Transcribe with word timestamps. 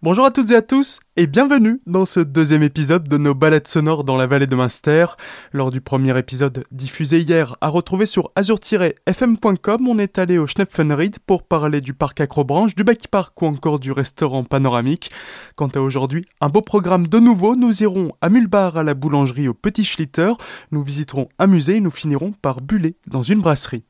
Bonjour 0.00 0.26
à 0.26 0.30
toutes 0.30 0.52
et 0.52 0.54
à 0.54 0.62
tous 0.62 1.00
et 1.16 1.26
bienvenue 1.26 1.80
dans 1.84 2.04
ce 2.04 2.20
deuxième 2.20 2.62
épisode 2.62 3.08
de 3.08 3.18
nos 3.18 3.34
balades 3.34 3.66
sonores 3.66 4.04
dans 4.04 4.16
la 4.16 4.28
vallée 4.28 4.46
de 4.46 4.54
Munster. 4.54 5.06
Lors 5.52 5.72
du 5.72 5.80
premier 5.80 6.16
épisode 6.16 6.62
diffusé 6.70 7.18
hier 7.18 7.56
à 7.60 7.68
retrouver 7.68 8.06
sur 8.06 8.30
azur-fm.com, 8.36 9.88
on 9.88 9.98
est 9.98 10.20
allé 10.20 10.38
au 10.38 10.46
Schnepfenried 10.46 11.18
pour 11.26 11.42
parler 11.42 11.80
du 11.80 11.94
parc 11.94 12.20
Acrobranche, 12.20 12.76
du 12.76 12.84
Bike 12.84 13.08
Park 13.08 13.42
ou 13.42 13.46
encore 13.46 13.80
du 13.80 13.90
restaurant 13.90 14.44
panoramique. 14.44 15.10
Quant 15.56 15.66
à 15.66 15.80
aujourd'hui, 15.80 16.26
un 16.40 16.48
beau 16.48 16.62
programme 16.62 17.08
de 17.08 17.18
nouveau, 17.18 17.56
nous 17.56 17.82
irons 17.82 18.12
à 18.20 18.28
Mulbar 18.28 18.76
à 18.76 18.84
la 18.84 18.94
boulangerie 18.94 19.48
au 19.48 19.54
Petit 19.54 19.84
Schlitter, 19.84 20.30
nous 20.70 20.84
visiterons 20.84 21.28
un 21.40 21.48
musée 21.48 21.78
et 21.78 21.80
nous 21.80 21.90
finirons 21.90 22.30
par 22.40 22.60
buller 22.60 22.94
dans 23.08 23.22
une 23.22 23.40
brasserie. 23.40 23.82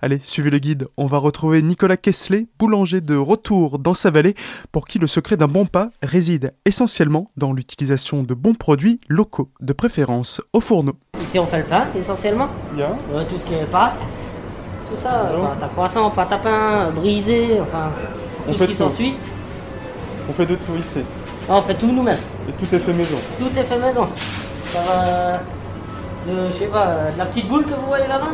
Allez, 0.00 0.18
suivez 0.22 0.50
le 0.50 0.58
guide, 0.58 0.86
on 0.96 1.06
va 1.06 1.18
retrouver 1.18 1.62
Nicolas 1.62 1.96
Kessler, 1.96 2.46
boulanger 2.58 3.00
de 3.00 3.16
retour 3.16 3.78
dans 3.78 3.94
sa 3.94 4.10
vallée, 4.10 4.34
pour 4.70 4.86
qui 4.86 4.98
le 4.98 5.06
secret 5.06 5.36
d'un 5.36 5.46
bon 5.48 5.66
pas 5.66 5.90
réside 6.02 6.52
essentiellement 6.64 7.30
dans 7.36 7.52
l'utilisation 7.52 8.22
de 8.22 8.34
bons 8.34 8.54
produits 8.54 9.00
locaux, 9.08 9.50
de 9.60 9.72
préférence 9.72 10.40
au 10.52 10.60
fourneau. 10.60 10.94
Ici 11.22 11.38
on 11.38 11.46
fait 11.46 11.58
le 11.58 11.64
pain 11.64 11.86
essentiellement, 11.98 12.48
Bien. 12.74 12.88
Tout 13.28 13.38
ce 13.38 13.46
qui 13.46 13.54
est 13.54 13.64
pâte, 13.70 13.94
tout 14.90 15.00
ça, 15.02 15.32
pâte 15.34 15.62
à 15.62 15.68
croissant, 15.68 16.10
pâte 16.10 16.32
à 16.32 16.38
pain, 16.38 16.90
brisé, 16.90 17.60
enfin 17.60 17.90
On 18.48 18.52
tout 18.52 18.58
fait 18.58 18.66
ce 18.66 18.70
qui 18.70 18.76
s'ensuit. 18.76 19.14
On 20.28 20.32
fait 20.32 20.46
de 20.46 20.54
tout 20.56 20.76
ici, 20.78 21.00
Ah, 21.48 21.56
on 21.56 21.62
fait 21.62 21.74
tout 21.74 21.86
nous-mêmes, 21.90 22.18
et 22.48 22.52
tout 22.52 22.74
est 22.74 22.78
fait 22.78 22.92
maison. 22.92 23.16
tout 23.38 23.58
est 23.58 23.64
fait 23.64 23.78
maison. 23.78 24.06
Ça 24.64 24.80
va 24.80 25.40
de, 26.26 26.48
je 26.52 26.56
sais 26.56 26.66
pas, 26.66 27.10
de 27.12 27.18
la 27.18 27.26
petite 27.26 27.48
boule 27.48 27.64
que 27.64 27.74
vous 27.74 27.86
voyez 27.88 28.06
là-bas, 28.06 28.30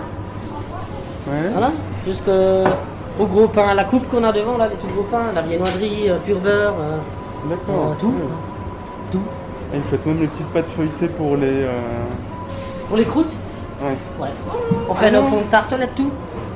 Ouais. 1.31 1.51
voilà, 1.53 1.71
jusqu'au 2.07 3.27
gros 3.27 3.49
pain 3.49 3.75
la 3.75 3.85
coupe 3.85 4.09
qu'on 4.09 4.25
a 4.25 4.33
devant, 4.33 4.57
là, 4.57 4.69
les 4.69 4.77
tout 4.77 4.87
gros 4.95 5.03
pains, 5.05 5.27
la 5.35 5.43
viennoiserie, 5.43 6.09
euh, 6.09 6.17
pur 6.25 6.39
beurre, 6.39 6.75
euh, 6.81 6.97
D'accord. 7.51 7.91
euh, 7.93 7.95
tout, 8.01 8.15
tout. 9.13 9.23
Et 9.75 9.79
vous 9.79 9.85
faites 9.91 10.07
même 10.07 10.21
les 10.21 10.27
petites 10.29 10.47
pâtes 10.49 10.71
feuilletées 10.71 11.09
pour 11.09 11.37
les... 11.37 11.65
euh, 11.65 11.71
Pour 12.89 12.97
les 12.97 13.05
croûtes, 13.05 13.35
Ouais. 13.83 13.97
ouais. 14.25 14.29
On 14.89 14.95
fait 14.95 15.07
Ah 15.07 15.11
nos 15.13 15.23
fonds 15.25 15.43
de 15.43 15.51
tartelettes, 15.51 15.95
tout. 15.95 16.11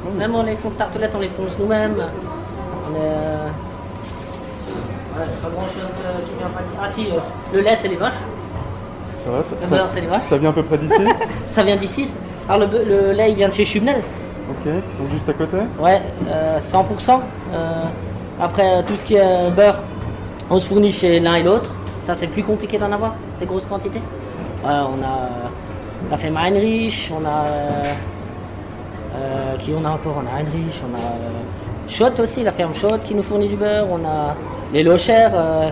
oui. 0.06 0.19
Même 0.19 0.33
les 0.46 0.56
fonds 0.56 0.70
de 0.70 0.74
tartelettes, 0.74 1.12
on 1.14 1.20
les 1.20 1.28
fonce 1.28 1.56
nous-mêmes. 1.58 1.94
On 1.96 2.96
est. 2.96 2.98
euh, 3.00 3.46
Ouais, 5.14 5.27
pas 5.42 5.48
grand 5.50 5.66
chose 5.66 5.91
qui 6.24 6.39
vient 6.39 6.48
pas 6.48 6.61
Ah 6.83 6.89
si, 6.89 7.06
euh, 7.08 7.20
le 7.55 7.61
lait 7.61 7.77
c'est 7.77 7.89
les 7.89 7.96
vaches. 7.96 8.14
Ça 9.24 9.30
va 9.30 9.39
ça, 9.42 9.50
Le 9.62 9.68
ça- 9.68 9.74
beurre, 9.77 9.91
c'est 9.91 10.00
les 10.00 10.06
vaches. 10.06 10.22
ça 10.22 10.39
vient 10.39 10.50
à 10.50 10.52
peu 10.55 10.62
près 10.62 10.78
d'ici 10.78 10.94
Ça 11.50 11.62
vient 11.62 11.77
d'ici. 11.77 12.14
Alors 12.48 12.66
le, 12.68 12.78
le 12.83 13.12
lait 13.12 13.30
il 13.30 13.36
vient 13.36 13.48
de 13.48 13.52
chez 13.55 13.64
Chubnel. 13.66 14.02
Ok, 14.53 14.72
donc 14.98 15.11
juste 15.11 15.28
à 15.28 15.33
côté 15.33 15.56
Ouais, 15.81 16.00
euh, 16.28 16.61
100%. 16.61 17.20
Euh, 17.53 17.83
après 18.41 18.83
tout 18.86 18.97
ce 18.97 19.05
qui 19.05 19.14
est 19.14 19.20
euh, 19.22 19.50
beurre, 19.50 19.77
on 20.50 20.61
se 20.61 20.69
fournit 20.69 20.92
chez 20.92 21.20
l'un 21.20 21.34
et 21.36 21.42
l'autre. 21.42 21.70
Ça 22.03 22.14
c'est 22.14 22.27
plus 22.27 22.42
compliqué 22.42 22.78
d'en 22.78 22.91
avoir, 22.92 23.14
des 23.41 23.47
grosses 23.47 23.67
quantités. 23.67 24.03
On 24.64 24.69
a 24.69 25.28
la 26.11 26.17
ferme 26.19 26.36
Heinrich, 26.36 27.11
on 27.12 27.25
a. 27.25 27.45
euh, 27.47 27.92
euh, 29.14 29.56
qui 29.58 29.73
on 29.78 29.84
a 29.84 29.91
encore 29.91 30.17
On 30.17 30.27
a 30.27 30.41
Heinrich, 30.41 30.75
on 30.91 30.95
a 30.97 30.98
euh, 30.98 31.89
Schott 31.89 32.19
aussi, 32.20 32.42
la 32.42 32.53
ferme 32.53 32.75
Schott 32.75 33.03
qui 33.05 33.14
nous 33.14 33.23
fournit 33.23 33.48
du 33.48 33.56
beurre. 33.56 33.86
On 33.91 34.05
a 34.06 34.34
les 34.73 34.83
Locher 34.83 35.28
euh, 35.34 35.69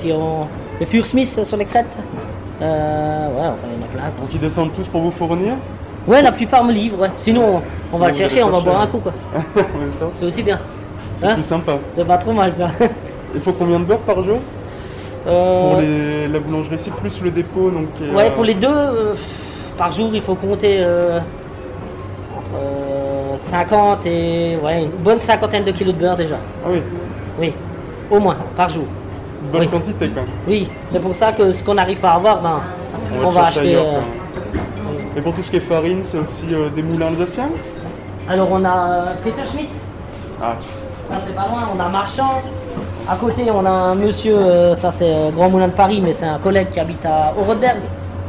qui 0.00 0.12
ont 0.12 0.46
le 0.80 0.86
Fur 0.86 1.04
Smith 1.06 1.44
sur 1.44 1.56
les 1.56 1.64
crêtes. 1.64 1.98
Euh, 2.60 3.28
ouais, 3.28 3.46
enfin 3.48 3.66
il 3.74 3.80
y 3.80 3.82
en 3.82 3.86
a 3.86 3.88
plein. 3.88 4.20
Donc 4.20 4.32
ils 4.32 4.40
descendent 4.40 4.72
tous 4.72 4.86
pour 4.88 5.00
vous 5.02 5.10
fournir 5.10 5.54
Ouais, 6.06 6.20
la 6.22 6.32
plupart 6.32 6.64
me 6.64 6.72
livrent. 6.72 7.00
ouais. 7.00 7.10
Sinon, 7.18 7.56
on, 7.92 7.96
on 7.96 7.98
va 7.98 8.08
le 8.08 8.12
chercher, 8.12 8.42
on 8.42 8.50
va 8.50 8.60
boire 8.60 8.80
un 8.82 8.86
coup 8.86 8.98
quoi. 8.98 9.12
C'est 10.16 10.24
aussi 10.24 10.42
bien. 10.42 10.58
C'est 11.16 11.26
Hein 11.26 11.34
plus 11.34 11.42
sympa. 11.44 11.72
C'est 11.96 12.06
pas 12.06 12.18
trop 12.18 12.32
mal 12.32 12.52
ça. 12.54 12.68
Il 13.34 13.40
faut 13.40 13.52
combien 13.52 13.78
de 13.78 13.84
beurre 13.84 13.98
par 14.00 14.22
jour 14.22 14.38
Euh, 15.26 15.70
Pour 15.70 15.80
les, 15.80 16.28
la 16.28 16.38
boulangerie 16.40 16.74
ici, 16.74 16.90
plus 16.90 17.22
le 17.22 17.30
dépôt, 17.30 17.70
donc... 17.70 17.88
euh, 18.02 18.12
Ouais, 18.14 18.30
pour 18.32 18.42
les 18.44 18.54
deux, 18.54 18.66
euh, 18.68 19.14
par 19.78 19.92
jour, 19.92 20.10
il 20.12 20.20
faut 20.20 20.34
compter 20.34 20.80
entre 22.36 22.56
euh, 22.56 23.38
50 23.38 24.04
et 24.06 24.58
ouais, 24.62 24.82
une 24.82 24.90
bonne 24.90 25.20
cinquantaine 25.20 25.62
de 25.64 25.70
kilos 25.70 25.94
de 25.94 26.00
beurre 26.00 26.16
déjà. 26.16 26.36
Ah 26.64 26.68
oui, 26.72 26.80
Oui, 27.40 27.52
au 28.10 28.18
moins, 28.18 28.36
par 28.56 28.68
jour. 28.68 28.84
une 29.44 29.50
bonne 29.50 29.60
Oui. 29.62 29.68
quantité 29.68 30.08
quand 30.08 30.22
même. 30.22 30.30
Oui, 30.48 30.68
c'est 30.90 31.00
pour 31.00 31.14
ça 31.14 31.30
que 31.32 31.52
ce 31.52 31.62
qu'on 31.62 31.74
n'arrive 31.74 31.98
pas 31.98 32.10
à 32.10 32.14
avoir, 32.16 32.40
ben, 32.42 32.60
on, 33.24 33.28
va 33.28 33.46
acheter. 33.46 33.60
ailleurs. 33.76 33.84
Et 35.16 35.20
pour 35.20 35.34
tout 35.34 35.42
ce 35.42 35.50
qui 35.50 35.58
est 35.58 35.60
farine, 35.60 36.00
c'est 36.02 36.18
aussi 36.18 36.44
euh, 36.52 36.68
des 36.70 36.82
moulins 36.82 37.08
alsaciens 37.08 37.50
Alors 38.28 38.48
on 38.50 38.64
a 38.64 39.04
Peter 39.22 39.42
Schmidt, 39.44 39.68
Ah, 40.42 40.54
ça 41.08 41.16
c'est 41.26 41.34
pas 41.34 41.46
loin, 41.48 41.68
on 41.76 41.80
a 41.80 41.88
Marchand. 41.88 42.40
À 43.08 43.16
côté, 43.16 43.42
on 43.50 43.66
a 43.66 43.70
un 43.70 43.94
monsieur, 43.94 44.36
euh, 44.36 44.76
ça 44.76 44.92
c'est 44.92 45.12
euh, 45.12 45.30
Grand 45.30 45.50
Moulin 45.50 45.68
de 45.68 45.72
Paris, 45.72 46.00
mais 46.02 46.12
c'est 46.12 46.24
un 46.24 46.38
collègue 46.38 46.68
qui 46.70 46.80
habite 46.80 47.04
à 47.04 47.34
Orodberg. 47.38 47.78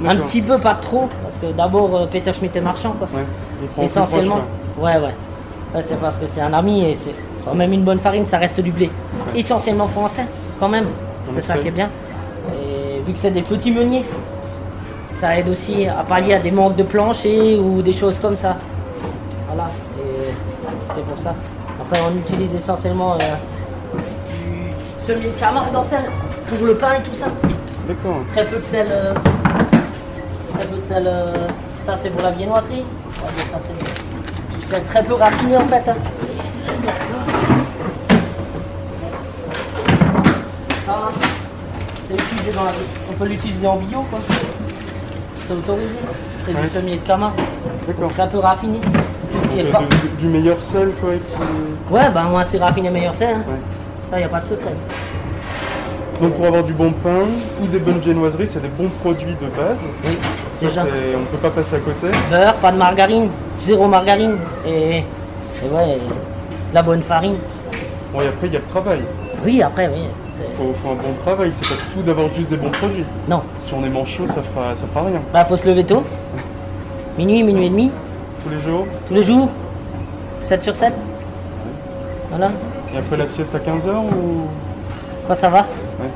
Un 0.05 0.15
petit 0.17 0.41
peu, 0.41 0.57
pas 0.57 0.73
trop, 0.73 1.07
parce 1.23 1.37
que 1.37 1.55
d'abord 1.55 2.07
Peter 2.09 2.33
Schmidt 2.33 2.57
est 2.57 2.61
marchand. 2.61 2.95
Quoi. 2.99 3.07
ouais. 3.15 3.85
Essentiellement. 3.85 4.39
proche, 4.75 4.85
Ouais, 4.85 4.97
ouais. 4.97 5.13
Ouais, 5.73 5.81
c'est 5.83 5.99
parce 6.01 6.17
que 6.17 6.27
c'est 6.27 6.41
un 6.41 6.51
ami 6.51 6.83
et 6.89 6.95
c'est 6.95 7.13
quand 7.45 7.55
même 7.55 7.71
une 7.71 7.83
bonne 7.83 7.99
farine, 7.99 8.25
ça 8.25 8.37
reste 8.37 8.59
du 8.59 8.71
blé. 8.71 8.89
Essentiellement 9.35 9.87
français, 9.87 10.25
quand 10.59 10.67
même. 10.67 10.87
C'est 11.29 11.41
ça 11.41 11.57
qui 11.57 11.69
est 11.69 11.71
bien. 11.71 11.89
Et 12.51 13.01
vu 13.07 13.13
que 13.13 13.19
c'est 13.19 13.31
des 13.31 13.43
petits 13.43 13.71
meuniers, 13.71 14.03
ça 15.13 15.37
aide 15.37 15.47
aussi 15.49 15.87
à 15.87 16.03
pallier 16.03 16.33
à 16.33 16.39
des 16.39 16.51
manques 16.51 16.75
de 16.75 16.83
plancher 16.83 17.57
ou 17.57 17.81
des 17.81 17.93
choses 17.93 18.19
comme 18.19 18.35
ça. 18.37 18.57
Voilà. 19.47 19.69
C'est 20.95 21.05
pour 21.05 21.17
ça. 21.19 21.33
Après, 21.81 22.01
on 22.01 22.17
utilise 22.17 22.53
essentiellement 22.55 23.13
euh, 23.15 23.17
du 24.31 25.05
semi 25.05 25.25
de 25.25 25.39
camargue 25.39 25.71
dans 25.71 25.83
sel 25.83 26.03
pour 26.47 26.65
le 26.65 26.75
pain 26.75 26.93
et 26.99 27.03
tout 27.03 27.13
ça. 27.13 27.27
D'accord. 27.87 28.17
Très 28.33 28.45
peu 28.45 28.57
de 28.57 28.65
sel. 28.65 28.87
euh, 28.89 29.13
très 30.57 30.67
peu 30.67 30.77
de 30.77 30.81
sel. 30.81 31.03
euh, 31.07 31.47
ça, 31.83 31.95
c'est 31.95 32.09
pour 32.09 32.21
la 32.21 32.31
viennoiserie. 32.31 32.83
Ouais, 32.83 33.43
ça, 33.51 33.59
c'est 33.61 34.59
du 34.59 34.65
sel 34.65 34.83
très 34.85 35.03
peu 35.03 35.13
raffiné 35.13 35.57
en 35.57 35.65
fait. 35.67 35.83
hein. 35.89 35.95
Ça, 40.85 40.95
c'est 42.07 42.13
utilisé 42.15 42.51
dans 42.53 42.63
la... 42.65 42.71
On 43.09 43.13
peut 43.13 43.25
l'utiliser 43.25 43.67
en 43.67 43.77
bio, 43.77 44.01
quoi. 44.09 44.19
C'est 45.47 45.53
autorisé. 45.53 45.87
C'est 46.45 46.53
du 46.61 46.67
semi 46.69 46.91
de 46.97 47.07
camargue. 47.07 47.33
D'accord. 47.87 48.11
Très 48.11 48.27
peu 48.29 48.39
raffiné. 48.39 48.79
Tout 48.79 48.89
ce 49.43 49.47
qui 49.49 49.59
est 49.59 49.63
Euh, 49.69 49.71
pas- 49.71 49.81
du 50.19 50.27
meilleur 50.27 50.59
sel, 50.59 50.89
quoi. 51.01 51.11
qui- 51.13 51.93
Ouais, 51.93 52.09
bah 52.13 52.23
moi, 52.29 52.43
c'est 52.45 52.57
raffiné 52.57 52.89
meilleur 52.89 53.13
c'est. 53.13 53.25
Hein. 53.25 53.43
Ouais. 53.47 53.55
Ça, 54.11 54.19
y 54.19 54.23
a 54.23 54.27
pas 54.29 54.39
de 54.39 54.45
secret. 54.45 54.73
Donc 56.21 56.33
pour 56.35 56.45
avoir 56.45 56.63
du 56.63 56.73
bon 56.73 56.91
pain 56.91 57.25
ou 57.61 57.67
des 57.67 57.79
bonnes 57.79 57.97
viennoiseries, 57.99 58.47
c'est 58.47 58.61
des 58.61 58.67
bons 58.69 58.87
produits 59.01 59.35
de 59.35 59.47
base. 59.47 59.79
Ça, 60.55 60.69
c'est- 60.69 61.15
on 61.15 61.19
ne 61.21 61.25
peut 61.25 61.37
pas 61.41 61.49
passer 61.49 61.75
à 61.75 61.79
côté. 61.79 62.07
Beurre, 62.29 62.53
pas 62.55 62.71
de 62.71 62.77
margarine, 62.77 63.29
zéro 63.61 63.87
margarine. 63.87 64.37
Et, 64.65 64.97
et 64.99 65.03
ouais, 65.71 65.97
la 66.73 66.81
bonne 66.83 67.01
farine. 67.01 67.35
Bon, 68.13 68.21
et 68.21 68.27
après, 68.27 68.47
il 68.47 68.53
y 68.53 68.55
a 68.55 68.59
le 68.59 68.65
travail. 68.65 68.99
Oui, 69.43 69.61
après, 69.61 69.89
oui. 69.93 70.03
Faut, 70.57 70.73
faut 70.73 70.89
un 70.89 70.95
bon 70.95 71.13
travail, 71.19 71.51
c'est 71.51 71.67
pas 71.67 71.81
tout 71.93 72.01
d'avoir 72.01 72.27
juste 72.33 72.49
des 72.49 72.57
bons 72.57 72.69
produits. 72.71 73.05
Non, 73.27 73.41
Si 73.59 73.73
on 73.73 73.83
est 73.85 73.89
manchot, 73.89 74.25
ça 74.27 74.41
fera, 74.41 74.75
ça 74.75 74.85
fera 74.93 75.05
rien. 75.05 75.19
bah 75.31 75.45
faut 75.45 75.57
se 75.57 75.67
lever 75.67 75.83
tôt. 75.83 76.03
Minuit, 77.17 77.43
minuit 77.43 77.67
et 77.67 77.69
demi, 77.69 77.91
Tous 78.43 78.49
les 78.49 78.59
jours. 78.59 78.87
tous 79.07 79.13
les 79.13 79.23
jours. 79.23 79.49
7 80.45 80.63
sur 80.63 80.75
7. 80.75 80.93
Voilà. 82.29 82.51
Et 82.93 82.97
après 82.97 83.17
la 83.17 83.27
sieste 83.27 83.53
à 83.55 83.59
15h 83.59 83.89
ou? 83.95 84.47
Quand 85.27 85.35
ça 85.35 85.49
va 85.49 85.59
Ouais. 85.59 86.09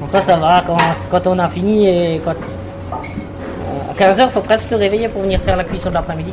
Quand 0.00 0.08
Ça, 0.08 0.20
ça 0.20 0.36
va 0.36 0.62
quand, 0.66 0.76
quand 1.10 1.26
on 1.26 1.38
a 1.38 1.48
fini 1.48 1.86
et 1.88 2.20
quand. 2.24 2.34
À 2.92 3.94
15h, 3.94 4.28
faut 4.30 4.40
presque 4.40 4.66
se 4.66 4.74
réveiller 4.74 5.08
pour 5.08 5.22
venir 5.22 5.40
faire 5.40 5.56
la 5.56 5.64
cuisson 5.64 5.88
de 5.88 5.94
l'après-midi. 5.94 6.32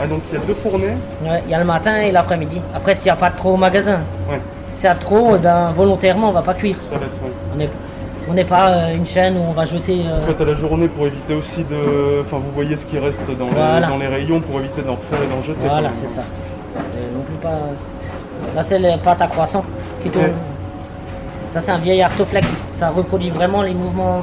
Ah, 0.00 0.06
donc 0.06 0.20
il 0.30 0.38
y 0.38 0.42
a 0.42 0.44
deux 0.46 0.54
fournées. 0.54 0.94
Ouais, 1.24 1.42
Il 1.46 1.50
y 1.50 1.54
a 1.54 1.58
le 1.58 1.64
matin 1.64 1.96
et 2.02 2.12
l'après-midi. 2.12 2.60
Après, 2.74 2.94
s'il 2.94 3.06
n'y 3.06 3.10
a 3.12 3.16
pas 3.16 3.30
trop 3.30 3.54
au 3.54 3.56
magasin, 3.56 4.00
Ouais, 4.30 4.40
s'il 4.76 4.84
y 4.84 4.88
a 4.88 4.94
trop, 4.94 5.32
eh 5.34 5.38
ben, 5.38 5.72
volontairement, 5.74 6.28
on 6.28 6.32
va 6.32 6.42
pas 6.42 6.54
cuire. 6.54 6.76
ça. 6.80 6.96
On 7.52 7.56
n'est 7.56 7.68
on 8.28 8.34
n'est 8.34 8.44
pas 8.44 8.70
euh, 8.70 8.94
une 8.96 9.06
chaîne 9.06 9.36
où 9.36 9.40
on 9.48 9.52
va 9.52 9.64
jeter. 9.64 10.02
euh, 10.06 10.18
En 10.18 10.26
fait, 10.26 10.40
à 10.42 10.44
la 10.46 10.54
journée 10.54 10.88
pour 10.88 11.06
éviter 11.06 11.34
aussi 11.34 11.64
de. 11.64 12.20
Enfin, 12.22 12.36
vous 12.38 12.50
voyez 12.54 12.76
ce 12.76 12.84
qui 12.86 12.98
reste 12.98 13.24
dans, 13.38 13.46
Voilà. 13.46 13.80
les, 13.80 13.86
dans 13.86 13.98
les 13.98 14.06
rayons 14.08 14.40
pour 14.40 14.58
éviter 14.60 14.82
d'en 14.82 14.94
refaire 14.96 15.18
et 15.22 15.28
d'en 15.34 15.42
jeter. 15.42 15.66
Voilà, 15.68 15.90
c'est 15.94 16.10
ça. 16.10 16.22
C'est 16.74 17.16
non 17.16 17.22
plus 17.24 17.36
pas. 17.36 17.58
Là, 18.54 18.62
c'est 18.62 18.78
les 18.78 18.96
pâtes 19.02 19.22
à 19.22 19.26
croissant 19.28 19.64
qui 20.02 20.10
tournent. 20.10 20.24
Ouais. 20.26 20.32
Ça, 21.52 21.60
c'est 21.60 21.70
un 21.70 21.78
vieil 21.78 22.02
artoflex. 22.02 22.46
Ça 22.72 22.90
reproduit 22.90 23.30
vraiment 23.30 23.62
les 23.62 23.72
mouvements 23.74 24.22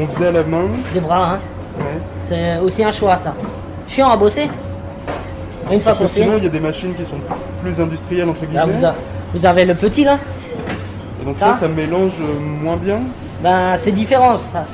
On 0.00 0.06
faisait 0.06 0.28
à 0.28 0.32
la 0.32 0.42
main. 0.44 0.64
des 0.94 1.00
bras. 1.00 1.32
hein. 1.34 1.38
Ouais. 1.78 1.84
C'est 2.28 2.58
aussi 2.64 2.82
un 2.84 2.92
choix, 2.92 3.16
ça. 3.16 3.34
Chiant 3.88 4.08
à 4.10 4.16
bosser. 4.16 4.48
Une 5.70 5.80
fois 5.80 5.92
Parce 5.92 5.98
qu'on 5.98 6.06
sinon, 6.06 6.34
il 6.38 6.44
y 6.44 6.46
a 6.46 6.50
des 6.50 6.60
machines 6.60 6.94
qui 6.94 7.04
sont 7.04 7.16
plus 7.62 7.80
industrielles, 7.80 8.28
entre 8.28 8.42
Là, 8.42 8.64
guillemets. 8.64 8.78
vous, 8.78 8.84
a- 8.86 8.94
vous 9.34 9.46
avez 9.46 9.64
le 9.64 9.74
petit, 9.74 10.04
là. 10.04 10.18
Et 11.20 11.24
donc 11.24 11.38
ça, 11.38 11.52
Ça 11.54 11.60
ça 11.60 11.68
mélange 11.68 12.12
euh, 12.20 12.40
moins 12.62 12.76
bien. 12.76 12.98
Ben, 13.42 13.74
c'est 13.76 13.92
différent, 13.92 14.36
ça. 14.38 14.64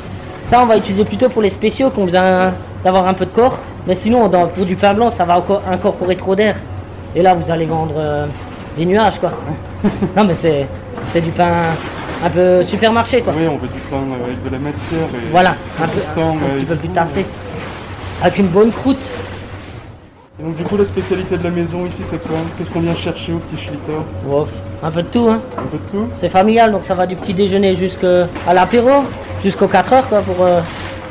Ça, 0.51 0.63
on 0.63 0.67
va 0.67 0.77
utiliser 0.77 1.05
plutôt 1.05 1.29
pour 1.29 1.43
les 1.43 1.51
spéciaux 1.51 1.91
qui 1.91 1.99
ont 2.01 2.05
besoin 2.05 2.53
d'avoir 2.83 3.07
un 3.07 3.15
peu 3.15 3.27
de 3.27 3.31
corps. 3.31 3.59
Mais 3.87 3.95
sinon, 3.95 4.29
dans- 4.29 4.47
pour 4.47 4.65
du 4.67 4.77
pain 4.77 4.95
blanc, 4.95 5.11
ça 5.11 5.25
va 5.25 5.39
encore 5.39 5.63
incorporer 5.71 6.17
trop 6.17 6.35
d'air. 6.35 6.57
Et 7.15 7.23
là, 7.23 7.35
vous 7.35 7.51
allez 7.51 7.67
vendre 7.67 7.95
euh, 7.97 8.27
des 8.77 8.85
nuages, 8.87 9.19
quoi. 9.19 9.33
non, 10.17 10.25
mais 10.25 10.35
c'est, 10.35 10.67
c'est 11.09 11.21
du 11.21 11.31
pain 11.31 11.53
un 12.25 12.31
peu 12.31 12.65
supermarché 12.65 13.21
quoi. 13.21 13.33
Oui, 13.37 13.47
on 13.47 13.57
veut 13.59 13.69
du 13.69 13.79
pain 13.91 13.99
avec 14.25 14.43
de 14.43 14.51
la 14.51 14.59
matière. 14.59 15.07
Et 15.15 15.29
Voilà, 15.31 15.51
un 15.81 15.87
peu, 15.87 15.89
petit 16.01 16.63
et 16.63 16.65
peu 16.65 16.75
plus 16.77 16.89
tassé. 16.89 17.25
Avec 18.23 18.39
une 18.39 18.49
bonne 18.49 18.73
croûte. 18.73 18.99
Et 20.41 20.45
donc 20.45 20.55
du 20.55 20.63
coup, 20.63 20.77
la 20.77 20.85
spécialité 20.85 21.37
de 21.37 21.43
la 21.43 21.51
maison 21.51 21.85
ici, 21.87 22.03
c'est 22.05 22.23
quoi? 22.23 22.37
Qu'est-ce 22.57 22.71
qu'on 22.71 22.81
vient 22.81 22.95
chercher 22.95 23.33
au 23.33 23.39
petit 23.39 23.57
Schlitter 23.57 23.93
Wow, 24.25 24.47
un 24.83 24.91
peu 24.91 25.03
de 25.03 25.09
tout, 25.09 25.27
hein. 25.29 25.41
Un 25.59 25.63
peu 25.63 25.79
de 25.79 25.91
tout? 25.91 26.09
C'est 26.15 26.29
familial, 26.29 26.71
donc 26.71 26.85
ça 26.85 26.95
va 26.95 27.07
du 27.07 27.17
petit 27.17 27.35
déjeuner 27.35 27.75
jusqu'à 27.75 28.29
l'apéro, 28.53 28.89
jusqu'aux 29.43 29.67
4 29.67 29.93
heures 29.95 30.09
quoi, 30.09 30.21
pour, 30.21 30.45
euh, 30.45 30.61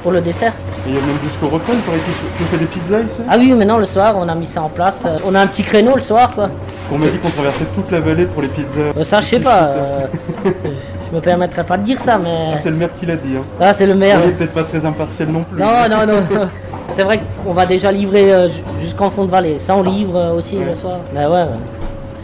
pour 0.01 0.11
le 0.13 0.21
dessert. 0.21 0.53
Et 0.85 0.91
il 0.91 0.95
y 0.95 0.97
a 0.97 1.01
même 1.01 1.17
jusqu'au 1.25 1.47
repas, 1.47 1.73
il 1.73 1.79
paraît 1.79 1.97
qu'on 2.39 2.45
fait 2.45 2.57
des 2.57 2.65
pizzas 2.67 3.01
ici? 3.01 3.19
Ah 3.29 3.35
oui, 3.37 3.51
maintenant 3.51 3.77
le 3.79 3.85
soir, 3.85 4.15
on 4.17 4.29
a 4.29 4.35
mis 4.35 4.47
ça 4.47 4.61
en 4.61 4.69
place. 4.69 5.03
Euh, 5.05 5.17
On 5.25 5.35
a 5.35 5.41
un 5.41 5.47
petit 5.47 5.63
créneau 5.63 5.95
le 5.95 6.01
soir, 6.01 6.33
quoi. 6.33 6.49
On 6.89 6.97
m'a 6.97 7.07
dit 7.07 7.17
qu'on 7.17 7.29
traversait 7.29 7.65
toute 7.75 7.91
la 7.91 7.99
vallée 7.99 8.23
pour 8.25 8.41
les 8.41 8.47
pizzas. 8.47 8.93
Euh, 8.97 9.03
ça, 9.03 9.19
je 9.19 9.25
sais 9.25 9.39
pas. 9.41 9.63
Euh, 9.65 10.07
je 10.45 11.15
me 11.17 11.19
permettrai 11.19 11.65
pas 11.65 11.75
de 11.75 11.83
dire 11.83 11.99
ça, 11.99 12.17
mais. 12.17 12.51
Ah, 12.53 12.55
c'est 12.55 12.69
le 12.69 12.77
maire 12.77 12.93
qui 12.93 13.05
l'a 13.05 13.17
dit. 13.17 13.35
Hein. 13.35 13.43
Ah, 13.59 13.73
c'est 13.73 13.85
le 13.85 13.95
maire. 13.95 14.21
Il 14.23 14.29
est 14.29 14.31
peut-être 14.33 14.53
pas 14.53 14.63
très 14.63 14.85
impartial 14.85 15.27
non 15.27 15.43
plus. 15.43 15.59
Non, 15.61 15.89
non, 15.89 16.05
non. 16.07 16.47
C'est 16.97 17.03
vrai 17.03 17.21
qu'on 17.45 17.53
va 17.53 17.67
déjà 17.67 17.91
livrer 17.91 18.33
euh, 18.33 18.49
ju- 18.49 18.55
jusqu'en 18.81 19.11
fond 19.11 19.23
de 19.25 19.29
vallée. 19.29 19.59
Ça, 19.59 19.75
on 19.77 19.83
livre 19.83 20.15
euh, 20.15 20.33
aussi 20.35 20.57
Ouais. 20.57 20.65
le 20.65 20.73
soir. 20.75 20.99
Mais 21.13 21.27
ouais, 21.27 21.45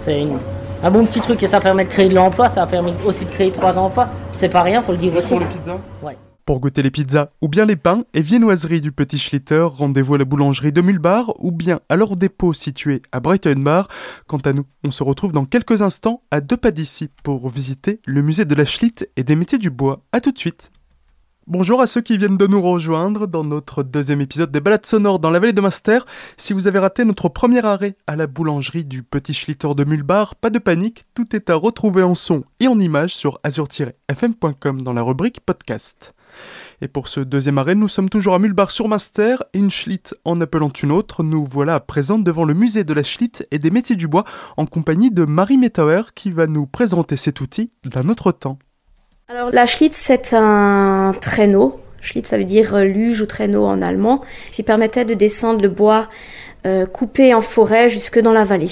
c'est 0.04 0.20
une- 0.20 0.40
un 0.82 0.90
bon 0.90 1.06
petit 1.06 1.22
truc 1.22 1.44
et 1.44 1.48
ça 1.48 1.62
permet 1.62 1.86
de 1.86 1.90
créer 1.90 2.10
de 2.10 2.16
l'emploi. 2.16 2.50
Ça 2.50 2.64
a 2.64 2.66
permis 2.66 2.92
aussi 3.06 3.26
de 3.26 3.30
créer 3.30 3.52
trois 3.52 3.78
emplois. 3.78 4.08
C'est 4.34 4.50
pas 4.50 4.64
rien, 4.64 4.82
faut 4.82 4.92
le 4.94 4.98
dire 4.98 5.16
aussi. 5.16 5.30
pour 5.30 5.40
les 5.42 5.46
pizzas 5.46 5.78
Ouais. 6.02 6.18
Pour 6.48 6.60
goûter 6.60 6.82
les 6.82 6.90
pizzas 6.90 7.28
ou 7.40 7.48
bien 7.50 7.66
les 7.66 7.76
pains 7.76 8.02
et 8.16 8.22
viennoiseries 8.22 8.82
du 8.82 8.92
Petit 8.92 9.20
Schlitter, 9.20 9.62
rendez-vous 9.70 10.16
à 10.16 10.18
la 10.18 10.26
boulangerie 10.26 10.72
de 10.74 10.82
Mulbar 10.82 11.34
ou 11.38 11.52
bien 11.52 11.80
à 11.88 11.96
leur 11.96 12.16
dépôt 12.16 12.52
situé 12.52 13.04
à 13.12 13.20
Brighton 13.20 13.60
Bar. 13.60 13.88
Quant 14.28 14.40
à 14.44 14.54
nous, 14.54 14.66
on 14.84 14.90
se 14.90 15.04
retrouve 15.04 15.34
dans 15.34 15.46
quelques 15.46 15.84
instants 15.84 16.24
à 16.32 16.42
deux 16.42 16.58
pas 16.58 16.72
d'ici 16.72 17.10
pour 17.24 17.48
visiter 17.48 18.02
le 18.06 18.24
musée 18.24 18.44
de 18.46 18.56
la 18.56 18.66
Schlitt 18.66 19.08
et 19.18 19.24
des 19.24 19.36
métiers 19.36 19.60
du 19.60 19.70
bois. 19.70 20.00
À 20.12 20.20
tout 20.20 20.32
de 20.32 20.40
suite. 20.40 20.72
Bonjour 21.46 21.82
à 21.82 21.88
ceux 21.88 22.00
qui 22.00 22.18
viennent 22.18 22.38
de 22.38 22.48
nous 22.48 22.62
rejoindre 22.62 23.28
dans 23.28 23.44
notre 23.44 23.84
deuxième 23.84 24.22
épisode 24.22 24.50
des 24.50 24.62
balades 24.62 24.86
sonores 24.86 25.20
dans 25.20 25.30
la 25.30 25.40
vallée 25.40 25.52
de 25.52 25.60
Master. 25.60 26.06
Si 26.38 26.54
vous 26.54 26.68
avez 26.68 26.80
raté 26.80 27.04
notre 27.04 27.28
premier 27.28 27.66
arrêt 27.66 27.98
à 28.08 28.16
la 28.16 28.28
boulangerie 28.28 28.86
du 28.86 29.04
Petit 29.04 29.34
Schlitter 29.34 29.76
de 29.76 29.84
Mulbar, 29.84 30.38
pas 30.38 30.50
de 30.50 30.58
panique, 30.58 31.04
tout 31.14 31.36
est 31.36 31.50
à 31.50 31.56
retrouver 31.56 32.02
en 32.02 32.16
son 32.16 32.46
et 32.62 32.70
en 32.70 32.80
images 32.80 33.14
sur 33.14 33.42
azur-fm.com 33.44 34.84
dans 34.84 34.94
la 34.94 35.02
rubrique 35.02 35.42
podcast. 35.42 36.14
Et 36.82 36.88
pour 36.88 37.10
ce 37.10 37.20
deuxième 37.20 37.58
arrêt, 37.58 37.76
nous 37.76 37.90
sommes 37.90 38.10
toujours 38.10 38.36
à 38.36 38.40
Mulbar 38.40 38.72
sur 38.72 38.88
Master, 38.88 39.44
et 39.54 39.60
une 39.60 39.70
Schlitt 39.70 40.16
en 40.24 40.40
appelant 40.40 40.72
une 40.72 40.94
autre. 40.94 41.24
Nous 41.24 41.44
voilà 41.44 41.76
à 41.76 41.80
présent 41.82 42.20
devant 42.20 42.46
le 42.46 42.54
musée 42.54 42.86
de 42.86 42.94
la 42.94 43.04
Schlitt 43.04 43.46
et 43.52 43.60
des 43.60 43.70
métiers 43.70 43.98
du 43.98 44.08
bois 44.08 44.24
en 44.56 44.66
compagnie 44.66 45.12
de 45.12 45.26
Marie 45.26 45.58
Metauer 45.58 46.04
qui 46.16 46.32
va 46.32 46.48
nous 46.48 46.68
présenter 46.68 47.18
cet 47.18 47.42
outil 47.42 47.70
d'un 47.84 48.08
autre 48.08 48.32
temps. 48.32 48.60
Alors 49.30 49.52
la 49.54 49.66
Schlitz, 49.66 49.96
c'est 49.96 50.34
un 50.34 51.14
traîneau. 51.20 51.80
Schlitz, 52.02 52.28
ça 52.28 52.38
veut 52.38 52.44
dire 52.44 52.76
euh, 52.76 52.84
luge 52.84 53.22
ou 53.22 53.26
traîneau 53.26 53.66
en 53.66 53.82
allemand, 53.82 54.20
qui 54.52 54.64
permettait 54.64 55.06
de 55.06 55.14
descendre 55.14 55.62
le 55.62 55.70
bois 55.70 56.10
euh, 56.68 56.86
coupé 56.86 57.34
en 57.34 57.42
forêt 57.42 57.88
jusque 57.88 58.20
dans 58.20 58.34
la 58.34 58.44
vallée. 58.44 58.68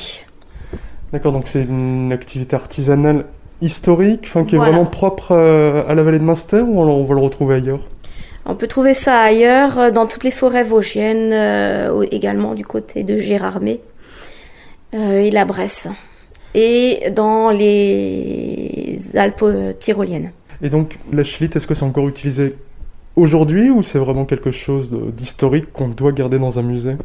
D'accord, 1.13 1.31
donc 1.31 1.47
c'est 1.47 1.61
une 1.61 2.11
activité 2.11 2.55
artisanale 2.55 3.25
historique, 3.61 4.25
enfin 4.25 4.43
qui 4.43 4.55
est 4.55 4.57
vraiment 4.57 4.85
propre 4.85 5.31
euh, 5.31 5.87
à 5.87 5.95
la 5.95 6.03
vallée 6.03 6.19
de 6.19 6.23
Munster 6.23 6.59
ou 6.59 6.81
on, 6.81 6.87
on 6.87 7.05
va 7.05 7.15
le 7.15 7.21
retrouver 7.21 7.55
ailleurs? 7.55 7.87
On 8.45 8.55
peut 8.55 8.67
trouver 8.67 8.93
ça 8.93 9.19
ailleurs, 9.19 9.91
dans 9.93 10.07
toutes 10.07 10.23
les 10.23 10.31
forêts 10.31 10.63
vosgiennes, 10.63 11.31
euh, 11.31 12.05
également 12.11 12.55
du 12.55 12.65
côté 12.65 13.03
de 13.03 13.15
Gérardmer 13.17 13.79
euh, 14.93 15.19
et 15.19 15.31
la 15.31 15.45
Bresse, 15.45 15.87
et 16.55 17.11
dans 17.15 17.51
les 17.51 18.99
Alpes 19.15 19.45
tyroliennes. 19.79 20.31
Et 20.61 20.69
donc 20.69 20.99
la 21.11 21.23
Schlitt, 21.23 21.55
est-ce 21.55 21.67
que 21.67 21.73
c'est 21.73 21.85
encore 21.85 22.07
utilisé 22.07 22.55
aujourd'hui 23.15 23.69
ou 23.69 23.83
c'est 23.83 23.99
vraiment 23.99 24.25
quelque 24.25 24.51
chose 24.51 24.91
d'historique 25.15 25.73
qu'on 25.73 25.89
doit 25.89 26.11
garder 26.11 26.39
dans 26.39 26.59
un 26.59 26.61
musée? 26.61 26.95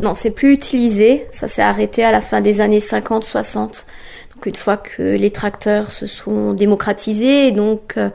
Non, 0.00 0.14
c'est 0.14 0.30
plus 0.30 0.52
utilisé. 0.52 1.26
Ça 1.30 1.48
s'est 1.48 1.62
arrêté 1.62 2.04
à 2.04 2.12
la 2.12 2.20
fin 2.20 2.40
des 2.40 2.60
années 2.60 2.78
50-60. 2.78 3.86
Donc 4.34 4.46
une 4.46 4.54
fois 4.54 4.76
que 4.76 5.02
les 5.02 5.30
tracteurs 5.30 5.90
se 5.92 6.06
sont 6.06 6.52
démocratisés, 6.54 7.48
et 7.48 7.52
donc 7.52 7.94
euh, 7.96 8.10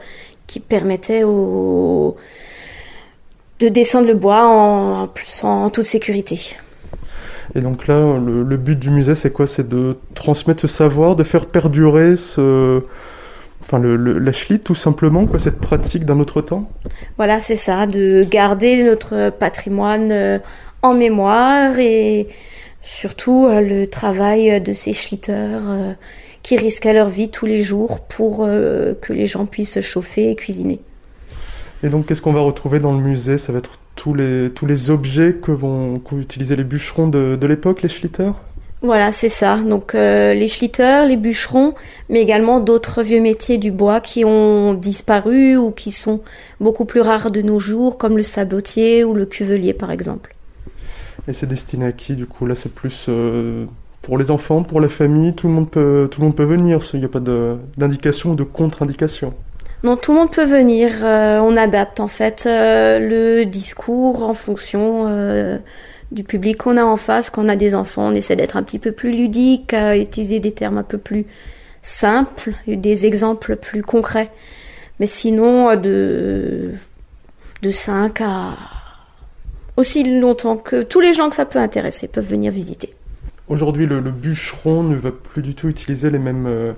qui 0.46 0.60
permettaient 0.60 1.22
aux... 1.24 2.16
de 3.60 3.68
descendre 3.68 4.08
le 4.08 4.14
bois 4.14 4.44
en, 4.44 5.08
en 5.42 5.70
toute 5.70 5.84
sécurité. 5.84 6.56
Et 7.54 7.60
donc 7.60 7.86
là, 7.86 8.18
le, 8.18 8.42
le 8.42 8.56
but 8.56 8.78
du 8.78 8.90
musée, 8.90 9.14
c'est 9.14 9.32
quoi? 9.32 9.46
C'est 9.46 9.68
de 9.68 9.96
transmettre 10.14 10.60
ce 10.62 10.66
savoir, 10.66 11.14
de 11.14 11.24
faire 11.24 11.46
perdurer 11.46 12.16
ce... 12.16 12.82
Enfin, 13.70 13.78
le, 13.80 13.96
le- 13.96 14.18
la 14.18 14.32
Schlitt, 14.32 14.64
tout 14.64 14.74
simplement, 14.74 15.26
quoi, 15.26 15.38
cette 15.38 15.58
pratique 15.60 16.06
d'un 16.06 16.18
autre 16.20 16.40
temps. 16.40 16.70
Voilà, 17.18 17.38
c'est 17.38 17.56
ça, 17.56 17.86
de 17.86 18.24
garder 18.24 18.82
notre 18.82 19.28
patrimoine 19.28 20.10
euh, 20.10 20.38
en 20.80 20.94
mémoire 20.94 21.78
et 21.78 22.28
surtout 22.80 23.46
euh, 23.46 23.60
le 23.60 23.86
travail 23.86 24.58
de 24.62 24.72
ces 24.72 24.94
schlitters 24.94 25.68
euh, 25.68 25.92
qui 26.42 26.56
risquaient 26.56 26.94
leur 26.94 27.10
vie 27.10 27.28
tous 27.28 27.44
les 27.44 27.60
jours 27.60 28.00
pour 28.00 28.42
euh, 28.46 28.94
que 29.02 29.12
les 29.12 29.26
gens 29.26 29.44
puissent 29.44 29.74
se 29.74 29.82
chauffer 29.82 30.30
et 30.30 30.34
cuisiner. 30.34 30.80
Et 31.82 31.90
donc, 31.90 32.06
qu'est-ce 32.06 32.22
qu'on 32.22 32.32
va 32.32 32.40
retrouver 32.40 32.78
dans 32.80 32.92
le 32.92 33.00
musée? 33.02 33.36
Ça 33.36 33.52
va 33.52 33.58
être 33.58 33.72
tous 33.96 34.14
les, 34.14 34.50
tous 34.50 34.64
les 34.64 34.90
objets 34.90 35.34
que 35.34 35.52
vont, 35.52 35.98
qu'ont 35.98 36.18
utilisé 36.18 36.56
les 36.56 36.64
bûcherons 36.64 37.08
de, 37.08 37.36
de 37.36 37.46
l'époque, 37.46 37.82
les 37.82 37.90
Schlitters 37.90 38.32
Voilà, 38.80 39.10
c'est 39.10 39.28
ça. 39.28 39.56
Donc 39.56 39.94
euh, 39.94 40.34
les 40.34 40.46
schlitters, 40.46 41.04
les 41.06 41.16
bûcherons, 41.16 41.74
mais 42.08 42.20
également 42.22 42.60
d'autres 42.60 43.02
vieux 43.02 43.20
métiers 43.20 43.58
du 43.58 43.72
bois 43.72 44.00
qui 44.00 44.24
ont 44.24 44.72
disparu 44.74 45.56
ou 45.56 45.72
qui 45.72 45.90
sont 45.90 46.20
beaucoup 46.60 46.84
plus 46.84 47.00
rares 47.00 47.32
de 47.32 47.42
nos 47.42 47.58
jours, 47.58 47.98
comme 47.98 48.16
le 48.16 48.22
sabotier 48.22 49.02
ou 49.02 49.14
le 49.14 49.26
cuvelier 49.26 49.72
par 49.72 49.90
exemple. 49.90 50.34
Et 51.26 51.32
c'est 51.32 51.46
destiné 51.46 51.86
à 51.86 51.92
qui, 51.92 52.14
du 52.14 52.26
coup? 52.26 52.46
Là, 52.46 52.54
c'est 52.54 52.72
plus 52.72 53.06
euh, 53.08 53.64
pour 54.00 54.16
les 54.16 54.30
enfants, 54.30 54.62
pour 54.62 54.80
la 54.80 54.88
famille, 54.88 55.34
tout 55.34 55.48
le 55.48 55.54
monde 55.54 55.68
peut, 55.68 56.08
tout 56.10 56.20
le 56.20 56.26
monde 56.28 56.36
peut 56.36 56.44
venir, 56.44 56.78
il 56.94 57.00
n'y 57.00 57.04
a 57.04 57.08
pas 57.08 57.20
d'indication 57.76 58.30
ou 58.30 58.34
de 58.36 58.44
contre-indication. 58.44 59.34
Non, 59.82 59.96
tout 59.96 60.12
le 60.12 60.18
monde 60.20 60.30
peut 60.30 60.46
venir. 60.46 61.04
euh, 61.04 61.38
on 61.40 61.56
adapte 61.56 62.00
en 62.00 62.08
fait 62.08 62.44
le 62.46 63.44
discours 63.44 64.22
en 64.22 64.34
fonction 64.34 65.06
du 66.12 66.24
public 66.24 66.58
qu'on 66.58 66.76
a 66.76 66.84
en 66.84 66.96
face. 66.96 67.30
Quand 67.30 67.44
on 67.44 67.48
a 67.48 67.56
des 67.56 67.74
enfants, 67.74 68.08
on 68.08 68.14
essaie 68.14 68.36
d'être 68.36 68.56
un 68.56 68.62
petit 68.62 68.78
peu 68.78 68.92
plus 68.92 69.12
ludique, 69.12 69.74
à 69.74 69.96
utiliser 69.96 70.40
des 70.40 70.52
termes 70.52 70.78
un 70.78 70.82
peu 70.82 70.98
plus 70.98 71.26
simples, 71.82 72.54
des 72.66 73.06
exemples 73.06 73.56
plus 73.56 73.82
concrets. 73.82 74.30
Mais 75.00 75.06
sinon, 75.06 75.70
euh, 75.70 75.76
de 75.76 76.72
de 77.62 77.70
5 77.72 78.20
à 78.20 78.56
aussi 79.76 80.20
longtemps 80.20 80.56
que 80.56 80.82
tous 80.82 81.00
les 81.00 81.12
gens 81.12 81.28
que 81.28 81.36
ça 81.36 81.44
peut 81.44 81.58
intéresser 81.58 82.08
peuvent 82.08 82.28
venir 82.28 82.52
visiter. 82.52 82.94
Aujourd'hui, 83.48 83.86
le, 83.86 84.00
bûcheron 84.00 84.82
ne 84.82 84.96
va 84.96 85.10
plus 85.10 85.40
du 85.40 85.54
tout 85.54 85.68
utiliser 85.68 86.10
les 86.10 86.18
mêmes, 86.18 86.46
euh, 86.46 86.72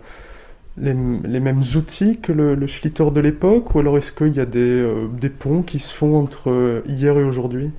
les, 0.78 0.94
mêmes 0.94 1.62
outils 1.76 2.18
que 2.18 2.32
le, 2.32 2.54
le 2.54 2.66
schlitter 2.66 3.10
de 3.10 3.20
l'époque, 3.20 3.74
ou 3.74 3.80
alors 3.80 3.98
est-ce 3.98 4.12
qu'il 4.12 4.34
y 4.34 4.40
a 4.40 4.46
des, 4.46 4.60
euh, 4.60 5.06
des 5.08 5.30
ponts 5.30 5.62
qui 5.62 5.78
se 5.78 5.92
font 5.92 6.16
entre 6.16 6.82
hier 6.86 7.18
et 7.18 7.24
aujourd'hui? 7.24 7.70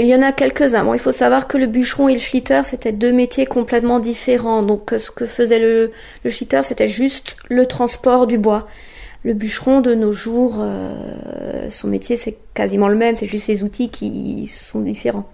Il 0.00 0.06
y 0.06 0.14
en 0.14 0.22
a 0.22 0.32
quelques-uns. 0.32 0.84
Bon, 0.84 0.94
il 0.94 0.98
faut 1.00 1.12
savoir 1.12 1.46
que 1.46 1.56
le 1.58 1.66
bûcheron 1.66 2.08
et 2.08 2.14
le 2.14 2.18
schlitter, 2.20 2.62
c'était 2.64 2.92
deux 2.92 3.12
métiers 3.12 3.46
complètement 3.46 4.00
différents. 4.00 4.62
Donc, 4.62 4.92
euh, 4.92 4.98
ce 4.98 5.10
que 5.10 5.26
faisait 5.26 5.58
le, 5.58 5.92
le 6.24 6.30
schlitter, 6.30 6.62
c'était 6.62 6.88
juste 6.88 7.36
le 7.48 7.66
transport 7.66 8.26
du 8.26 8.38
bois. 8.38 8.66
Le 9.22 9.34
bûcheron, 9.34 9.80
de 9.80 9.94
nos 9.94 10.12
jours, 10.12 10.56
euh, 10.60 11.68
son 11.70 11.88
métier, 11.88 12.16
c'est 12.16 12.36
quasiment 12.54 12.88
le 12.88 12.96
même. 12.96 13.14
C'est 13.14 13.26
juste 13.26 13.46
ses 13.46 13.62
outils 13.62 13.88
qui 13.90 14.46
sont 14.46 14.80
différents. 14.80 15.28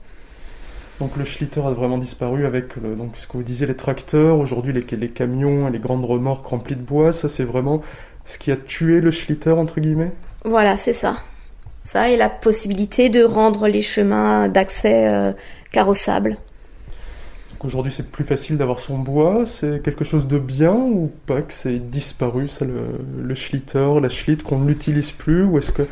Donc 1.00 1.16
le 1.16 1.24
schlitter 1.24 1.60
a 1.60 1.70
vraiment 1.70 1.96
disparu 1.96 2.44
avec 2.44 2.76
le- 2.76 2.94
donc, 2.94 3.16
ce 3.16 3.26
que 3.26 3.32
vous 3.38 3.42
disiez, 3.42 3.66
les 3.66 3.74
tracteurs, 3.74 4.38
aujourd'hui 4.38 4.74
les, 4.74 4.84
les 4.96 5.08
camions, 5.08 5.68
les 5.68 5.78
grandes 5.78 6.04
remorques 6.04 6.44
remplies 6.46 6.76
de 6.76 6.82
bois, 6.82 7.12
ça 7.12 7.30
c'est 7.30 7.42
vraiment 7.44 7.80
ce 8.26 8.36
qui 8.36 8.52
a 8.52 8.56
tué 8.56 9.00
le 9.00 9.10
schlitter, 9.10 9.50
entre 9.52 9.80
guillemets? 9.80 10.12
Voilà, 10.44 10.76
c'est 10.76 10.92
ça. 10.92 11.16
Ça 11.82 12.10
et 12.10 12.16
la 12.16 12.28
possibilité 12.28 13.08
de 13.08 13.24
rendre 13.24 13.66
les 13.66 13.82
chemins 13.82 14.48
d'accès 14.48 15.08
euh, 15.08 15.32
carrossables. 15.72 16.36
Aujourd'hui 17.62 17.92
c'est 17.92 18.10
plus 18.10 18.24
facile 18.24 18.56
d'avoir 18.56 18.80
son 18.80 18.98
bois, 18.98 19.42
c'est 19.44 19.82
quelque 19.82 20.02
chose 20.02 20.26
de 20.26 20.38
bien 20.38 20.72
ou 20.72 21.12
pas 21.26 21.42
que 21.42 21.52
c'est 21.52 21.78
disparu 21.90 22.48
ça 22.48 22.64
le, 22.64 22.98
le 23.22 23.34
schlitter, 23.34 24.00
la 24.00 24.08
schlitt, 24.08 24.42
qu'on 24.42 24.60
ne 24.60 24.66
l'utilise 24.66 25.12
plus 25.12 25.44
ou 25.44 25.58
est-ce 25.58 25.70
que 25.70 25.82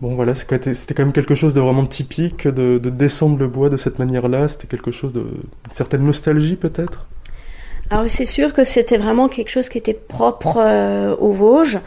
bon 0.00 0.14
voilà 0.14 0.34
c'était 0.34 0.94
quand 0.94 1.02
même 1.02 1.12
quelque 1.12 1.34
chose 1.34 1.52
de 1.52 1.60
vraiment 1.60 1.84
typique 1.84 2.48
de, 2.48 2.78
de 2.78 2.88
descendre 2.88 3.36
le 3.36 3.46
bois 3.46 3.68
de 3.68 3.76
cette 3.76 3.98
manière-là, 3.98 4.48
c'était 4.48 4.68
quelque 4.68 4.90
chose 4.90 5.12
de 5.12 5.20
une 5.20 5.74
certaine 5.74 6.02
nostalgie 6.02 6.56
peut-être? 6.56 7.06
Alors 7.90 8.08
c'est 8.08 8.24
sûr 8.24 8.54
que 8.54 8.64
c'était 8.64 8.96
vraiment 8.96 9.28
quelque 9.28 9.50
chose 9.50 9.68
qui 9.68 9.76
était 9.76 9.92
propre 9.92 10.58
euh, 10.58 11.14
aux 11.16 11.32
Vosges. 11.32 11.78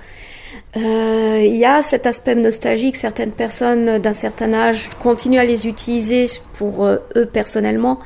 Euh, 0.78 1.42
Il 1.44 1.58
y 1.58 1.66
a 1.66 1.82
cet 1.82 2.08
aspect 2.08 2.36
nostalgique, 2.36 2.96
certaines 2.96 3.32
personnes 3.32 4.00
d'un 4.00 4.13
certain 4.13 4.54
âge 4.54 4.90
continuent 5.00 5.40
à 5.40 5.46
les 5.46 5.68
utiliser 5.68 6.28
pour 6.54 6.86
euh, 6.86 6.98
eux 7.16 7.25
personnellement. 7.25 8.00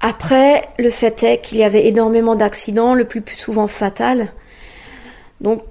Après, 0.00 0.68
le 0.78 0.90
fait 0.90 1.22
est 1.22 1.40
qu'il 1.40 1.58
y 1.58 1.64
avait 1.64 1.86
énormément 1.86 2.36
d'accidents, 2.36 2.94
le 2.94 3.04
plus, 3.04 3.22
souvent 3.34 3.66
fatal. 3.66 4.28
Donc 5.40 5.62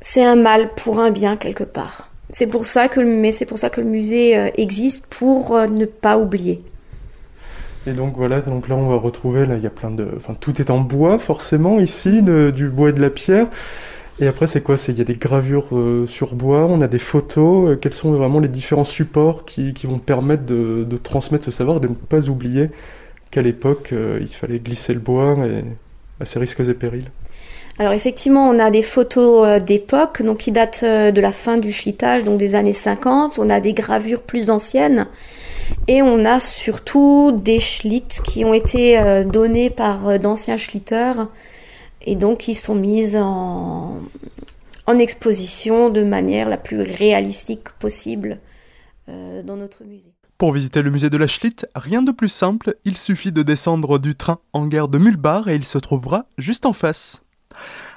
c'est 0.00 0.24
un 0.24 0.36
mal 0.36 0.70
pour 0.74 1.00
un 1.00 1.10
bien 1.10 1.36
quelque 1.36 1.64
part. 1.64 2.10
C'est 2.30 2.46
pour 2.46 2.66
ça 2.66 2.88
que 2.88 3.00
mais 3.00 3.32
c'est 3.32 3.46
pour 3.46 3.58
ça 3.58 3.70
que 3.70 3.80
le 3.80 3.86
musée 3.86 4.36
euh, 4.36 4.48
existe 4.56 5.06
pour 5.06 5.58
ne 5.58 5.86
pas 5.86 6.18
oublier. 6.18 6.62
Et 7.86 7.92
donc 7.92 8.14
voilà, 8.16 8.40
donc 8.40 8.68
là 8.68 8.76
on 8.76 8.88
va 8.88 8.96
retrouver, 8.96 9.44
là 9.44 9.56
il 9.56 9.62
y 9.62 9.66
a 9.66 9.70
plein 9.70 9.90
de, 9.90 10.08
enfin 10.16 10.34
tout 10.38 10.58
est 10.60 10.70
en 10.70 10.80
bois 10.80 11.18
forcément 11.18 11.80
ici, 11.80 12.22
du 12.22 12.68
bois 12.68 12.90
et 12.90 12.92
de 12.92 13.00
la 13.00 13.10
pierre. 13.10 13.48
Et 14.20 14.26
après 14.26 14.46
c'est 14.46 14.60
quoi? 14.60 14.76
Il 14.88 14.98
y 14.98 15.00
a 15.00 15.04
des 15.04 15.16
gravures 15.16 15.68
euh, 15.72 16.06
sur 16.06 16.34
bois, 16.34 16.66
on 16.66 16.80
a 16.80 16.88
des 16.88 16.98
photos. 16.98 17.76
quels 17.80 17.94
sont 17.94 18.12
vraiment 18.12 18.40
les 18.40 18.48
différents 18.48 18.84
supports 18.84 19.44
qui, 19.44 19.72
vont 19.84 19.98
permettre 19.98 20.44
de, 20.44 20.96
transmettre 21.02 21.44
ce 21.44 21.50
savoir, 21.50 21.80
de 21.80 21.88
ne 21.88 21.94
pas 21.94 22.28
oublier 22.28 22.70
qu'à 23.30 23.42
l'époque 23.42 23.92
il 23.92 24.28
fallait 24.28 24.60
glisser 24.60 24.94
le 24.94 25.00
bois 25.00 25.36
à 26.20 26.24
ses 26.24 26.38
risques 26.38 26.60
et 26.60 26.74
périls. 26.74 27.10
Alors 27.78 27.92
effectivement, 27.92 28.48
on 28.48 28.60
a 28.60 28.70
des 28.70 28.82
photos 28.82 29.46
euh, 29.46 29.58
d'époque, 29.58 30.22
donc 30.22 30.38
qui 30.38 30.52
datent 30.52 30.82
euh, 30.84 31.10
de 31.10 31.20
la 31.20 31.32
fin 31.32 31.56
du 31.56 31.72
schlitage, 31.72 32.22
donc 32.22 32.38
des 32.38 32.54
années 32.54 32.72
50. 32.72 33.40
On 33.40 33.48
a 33.48 33.58
des 33.58 33.72
gravures 33.72 34.22
plus 34.22 34.48
anciennes. 34.48 35.08
Et 35.88 36.00
on 36.00 36.24
a 36.24 36.38
surtout 36.38 37.32
des 37.32 37.58
schlitts 37.58 38.20
qui 38.24 38.44
ont 38.44 38.54
été 38.54 38.98
euh, 38.98 39.24
donnés 39.24 39.70
par 39.70 40.20
d'anciens 40.20 40.56
schlitters 40.56 41.26
et 42.04 42.16
donc 42.16 42.38
qui 42.38 42.54
sont 42.54 42.74
mises 42.74 43.16
en, 43.16 44.00
exposition 44.98 45.90
de 45.90 46.02
manière 46.02 46.48
la 46.48 46.56
plus 46.56 46.80
réalistique 46.80 47.70
possible 47.80 48.38
dans 49.08 49.56
notre 49.56 49.84
musée. 49.84 50.12
Pour 50.38 50.52
visiter 50.52 50.82
le 50.82 50.90
musée 50.90 51.10
de 51.10 51.16
la 51.16 51.26
Schlitt, 51.26 51.66
rien 51.74 52.02
de 52.02 52.10
plus 52.10 52.28
simple, 52.28 52.76
il 52.84 52.96
suffit 52.96 53.32
de 53.32 53.42
descendre 53.42 53.98
du 53.98 54.14
train 54.14 54.40
en 54.52 54.66
gare 54.66 54.88
de 54.88 54.98
Mulbar 54.98 55.48
et 55.48 55.54
il 55.54 55.64
se 55.64 55.78
trouvera 55.78 56.26
juste 56.38 56.66
en 56.66 56.72
face. 56.72 57.22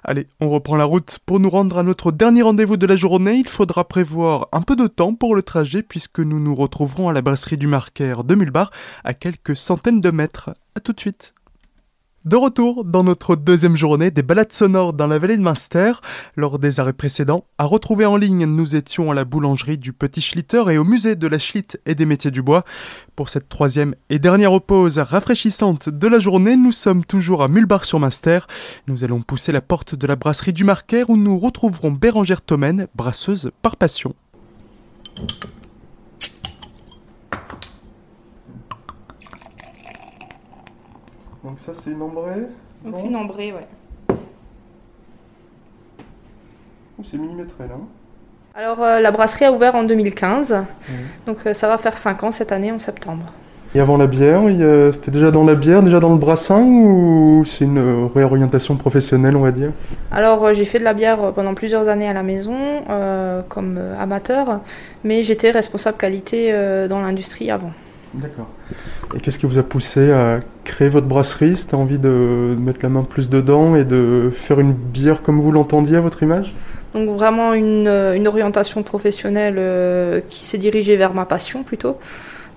Allez, 0.04 0.28
on 0.40 0.50
reprend 0.50 0.76
la 0.76 0.86
route. 0.86 1.20
Pour 1.26 1.40
nous 1.40 1.50
rendre 1.50 1.80
à 1.80 1.84
notre 1.84 2.12
dernier 2.12 2.44
rendez-vous 2.44 2.78
de 2.78 2.86
la 2.86 2.96
journée, 2.96 3.36
il 3.36 3.48
faudra 3.48 3.88
prévoir 3.88 4.48
un 4.52 4.62
peu 4.62 4.76
de 4.76 4.88
temps 4.88 5.16
pour 5.16 5.36
le 5.36 5.42
trajet 5.42 5.82
puisque 5.82 6.20
nous 6.20 6.40
nous 6.40 6.54
retrouverons 6.54 7.10
à 7.10 7.14
la 7.14 7.22
brasserie 7.22 7.58
du 7.58 7.68
Marquaire 7.68 8.24
de 8.24 8.36
Mulbar 8.36 8.72
à 9.04 9.14
quelques 9.14 9.56
centaines 9.56 10.00
de 10.00 10.12
mètres. 10.12 10.52
A 10.76 10.80
tout 10.80 10.94
de 10.94 11.00
suite. 11.00 11.34
De 12.28 12.36
retour 12.36 12.84
dans 12.84 13.06
notre 13.06 13.38
deuxième 13.38 13.78
journée 13.78 14.12
des 14.12 14.22
balades 14.22 14.52
sonores 14.52 14.92
dans 14.92 15.08
la 15.08 15.18
vallée 15.18 15.38
de 15.38 15.42
Munster. 15.42 15.94
Lors 16.36 16.60
des 16.60 16.82
arrêts 16.82 16.92
précédents, 16.92 17.46
à 17.58 17.64
retrouver 17.64 18.06
en 18.06 18.18
ligne, 18.18 18.44
nous 18.44 18.76
étions 18.76 19.10
à 19.10 19.16
la 19.16 19.24
boulangerie 19.24 19.78
du 19.78 19.94
Petit 19.94 20.20
Schlitter 20.20 20.62
et 20.70 20.78
au 20.78 20.84
musée 20.84 21.16
de 21.16 21.26
la 21.26 21.40
Schlitt 21.40 21.80
et 21.86 21.96
des 21.96 22.06
métiers 22.06 22.30
du 22.30 22.42
bois. 22.42 22.66
Pour 23.16 23.30
cette 23.30 23.48
troisième 23.48 23.96
et 24.10 24.20
dernière 24.20 24.60
pause 24.60 25.00
rafraîchissante 25.00 25.88
de 25.88 26.08
la 26.10 26.20
journée, 26.20 26.58
nous 26.58 26.74
sommes 26.74 27.06
toujours 27.06 27.44
à 27.44 27.48
Mulbar-sur-Munster. 27.48 28.40
Nous 28.88 29.06
allons 29.06 29.22
pousser 29.22 29.54
la 29.54 29.62
porte 29.62 29.96
de 29.96 30.06
la 30.06 30.18
brasserie 30.18 30.52
du 30.52 30.66
Marquaire 30.66 31.10
où 31.10 31.16
nous 31.16 31.40
retrouverons 31.40 31.92
Bérangère 31.92 32.42
Tomène, 32.42 32.88
brasseuse 32.94 33.52
par 33.62 33.78
passion. 33.78 34.14
Donc 41.44 41.60
ça 41.60 41.74
c'est 41.74 41.92
une 41.92 42.02
ambrée 42.02 42.48
Donc 42.84 43.06
une 43.06 43.16
ambrée, 43.16 43.54
ouais. 43.54 44.18
c'est 47.04 47.18
millimétré 47.18 47.66
là. 47.68 47.76
Alors 48.56 48.82
euh, 48.82 49.00
la 49.00 49.12
brasserie 49.12 49.46
a 49.46 49.52
ouvert 49.52 49.76
en 49.76 49.84
2015, 49.84 50.56
donc 51.28 51.38
euh, 51.46 51.54
ça 51.54 51.68
va 51.68 51.78
faire 51.78 51.98
5 51.98 52.24
ans 52.24 52.32
cette 52.32 52.52
année 52.52 52.72
en 52.72 52.80
septembre. 52.80 53.26
Et 53.76 53.80
avant 53.80 53.98
la 53.98 54.08
bière, 54.08 54.42
c'était 54.94 55.12
déjà 55.12 55.30
dans 55.30 55.44
la 55.44 55.54
bière, 55.54 55.84
déjà 55.84 56.00
dans 56.00 56.12
le 56.12 56.18
brassin 56.18 56.64
ou 56.64 57.44
c'est 57.46 57.66
une 57.66 58.10
réorientation 58.16 58.76
professionnelle 58.78 59.36
on 59.36 59.42
va 59.42 59.52
dire? 59.52 59.72
Alors 60.12 60.44
euh, 60.44 60.54
j'ai 60.56 60.66
fait 60.66 60.80
de 60.80 60.84
la 60.84 60.94
bière 60.94 61.34
pendant 61.34 61.54
plusieurs 61.54 61.88
années 61.88 62.08
à 62.10 62.14
la 62.14 62.24
maison 62.24 62.56
comme 63.50 63.80
amateur, 64.00 64.62
mais 65.04 65.22
j'étais 65.22 65.52
responsable 65.52 65.98
qualité 65.98 66.52
dans 66.90 67.02
l'industrie 67.02 67.52
avant. 67.52 67.72
D'accord. 68.14 68.48
Et 69.16 69.20
qu'est-ce 69.20 69.38
qui 69.40 69.46
vous 69.46 69.58
a 69.58 69.64
poussé 69.64 70.12
à 70.12 70.40
créer 70.64 70.90
votre 70.90 71.08
brasserie? 71.08 71.58
C'était 71.58 71.76
envie 71.76 72.00
de 72.00 72.56
mettre 72.60 72.80
la 72.84 72.90
main 72.90 73.04
plus 73.04 73.30
dedans 73.30 73.76
et 73.76 73.84
de 73.84 74.32
faire 74.34 74.60
une 74.60 74.74
bière 74.74 75.22
comme 75.22 75.40
vous 75.40 75.52
l'entendiez 75.52 75.98
à 75.98 76.02
votre 76.02 76.24
image? 76.24 76.54
Donc 76.94 77.10
vraiment 77.10 77.54
une, 77.54 77.88
orientation 78.28 78.84
professionnelle 78.84 79.56
euh, 79.58 80.22
qui 80.30 80.46
s'est 80.46 80.58
dirigée 80.58 80.98
vers 80.98 81.14
ma 81.14 81.26
passion 81.26 81.64
plutôt. 81.64 81.98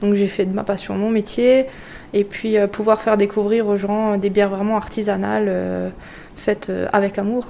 Donc 0.01 0.15
j'ai 0.15 0.27
fait 0.27 0.47
de 0.47 0.55
ma 0.55 0.65
passion 0.65 0.95
mon 0.95 1.11
métier 1.11 1.67
et 2.13 2.25
puis 2.25 2.59
euh, 2.59 2.67
pouvoir 2.67 3.01
faire 3.03 3.17
découvrir 3.17 3.67
aux 3.67 3.77
gens 3.77 4.17
des 4.17 4.31
bières 4.31 4.51
vraiment 4.51 4.77
artisanales 4.77 5.47
euh, 5.49 5.91
faites 6.37 6.73
avec 6.93 7.19
amour. 7.19 7.49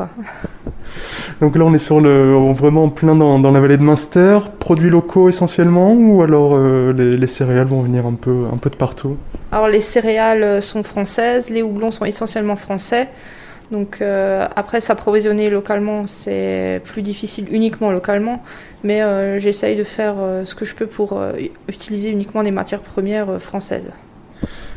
Donc 1.41 1.57
là, 1.57 1.65
on 1.65 1.73
est 1.73 1.79
sur 1.79 2.01
le, 2.01 2.35
vraiment 2.53 2.89
plein 2.89 3.15
dans, 3.15 3.39
la 3.39 3.61
vallée 3.61 3.77
de 3.77 3.83
Munster, 3.83 4.39
produits 4.59 4.91
locaux 4.91 5.29
essentiellement, 5.29 5.93
ou 5.93 6.23
alors 6.23 6.55
euh, 6.55 6.93
les, 6.93 7.27
céréales 7.29 7.69
vont 7.69 7.83
venir 7.83 8.05
un 8.05 8.15
peu, 8.15 8.47
un 8.53 8.57
peu 8.57 8.69
de 8.69 8.75
partout? 8.75 9.17
Alors 9.53 9.69
les 9.69 9.81
céréales 9.81 10.61
sont 10.61 10.83
françaises, 10.83 11.51
les 11.51 11.63
houblons 11.63 11.93
sont 11.93 12.05
essentiellement 12.05 12.57
français. 12.57 13.09
Donc 13.71 13.99
euh, 14.01 14.47
après, 14.57 14.81
s'approvisionner 14.81 15.49
localement, 15.49 16.07
c'est 16.07 16.81
plus 16.85 17.03
difficile 17.03 17.47
uniquement 17.51 17.91
localement, 17.91 18.43
mais 18.83 19.03
euh, 19.03 19.39
j'essaye 19.39 19.77
de 19.77 19.85
faire 19.85 20.17
ce 20.45 20.55
que 20.55 20.65
je 20.65 20.75
peux 20.75 20.87
pour 20.87 21.21
utiliser 21.69 22.11
uniquement 22.11 22.43
des 22.43 22.51
matières 22.51 22.81
premières 22.81 23.41
françaises. 23.41 23.93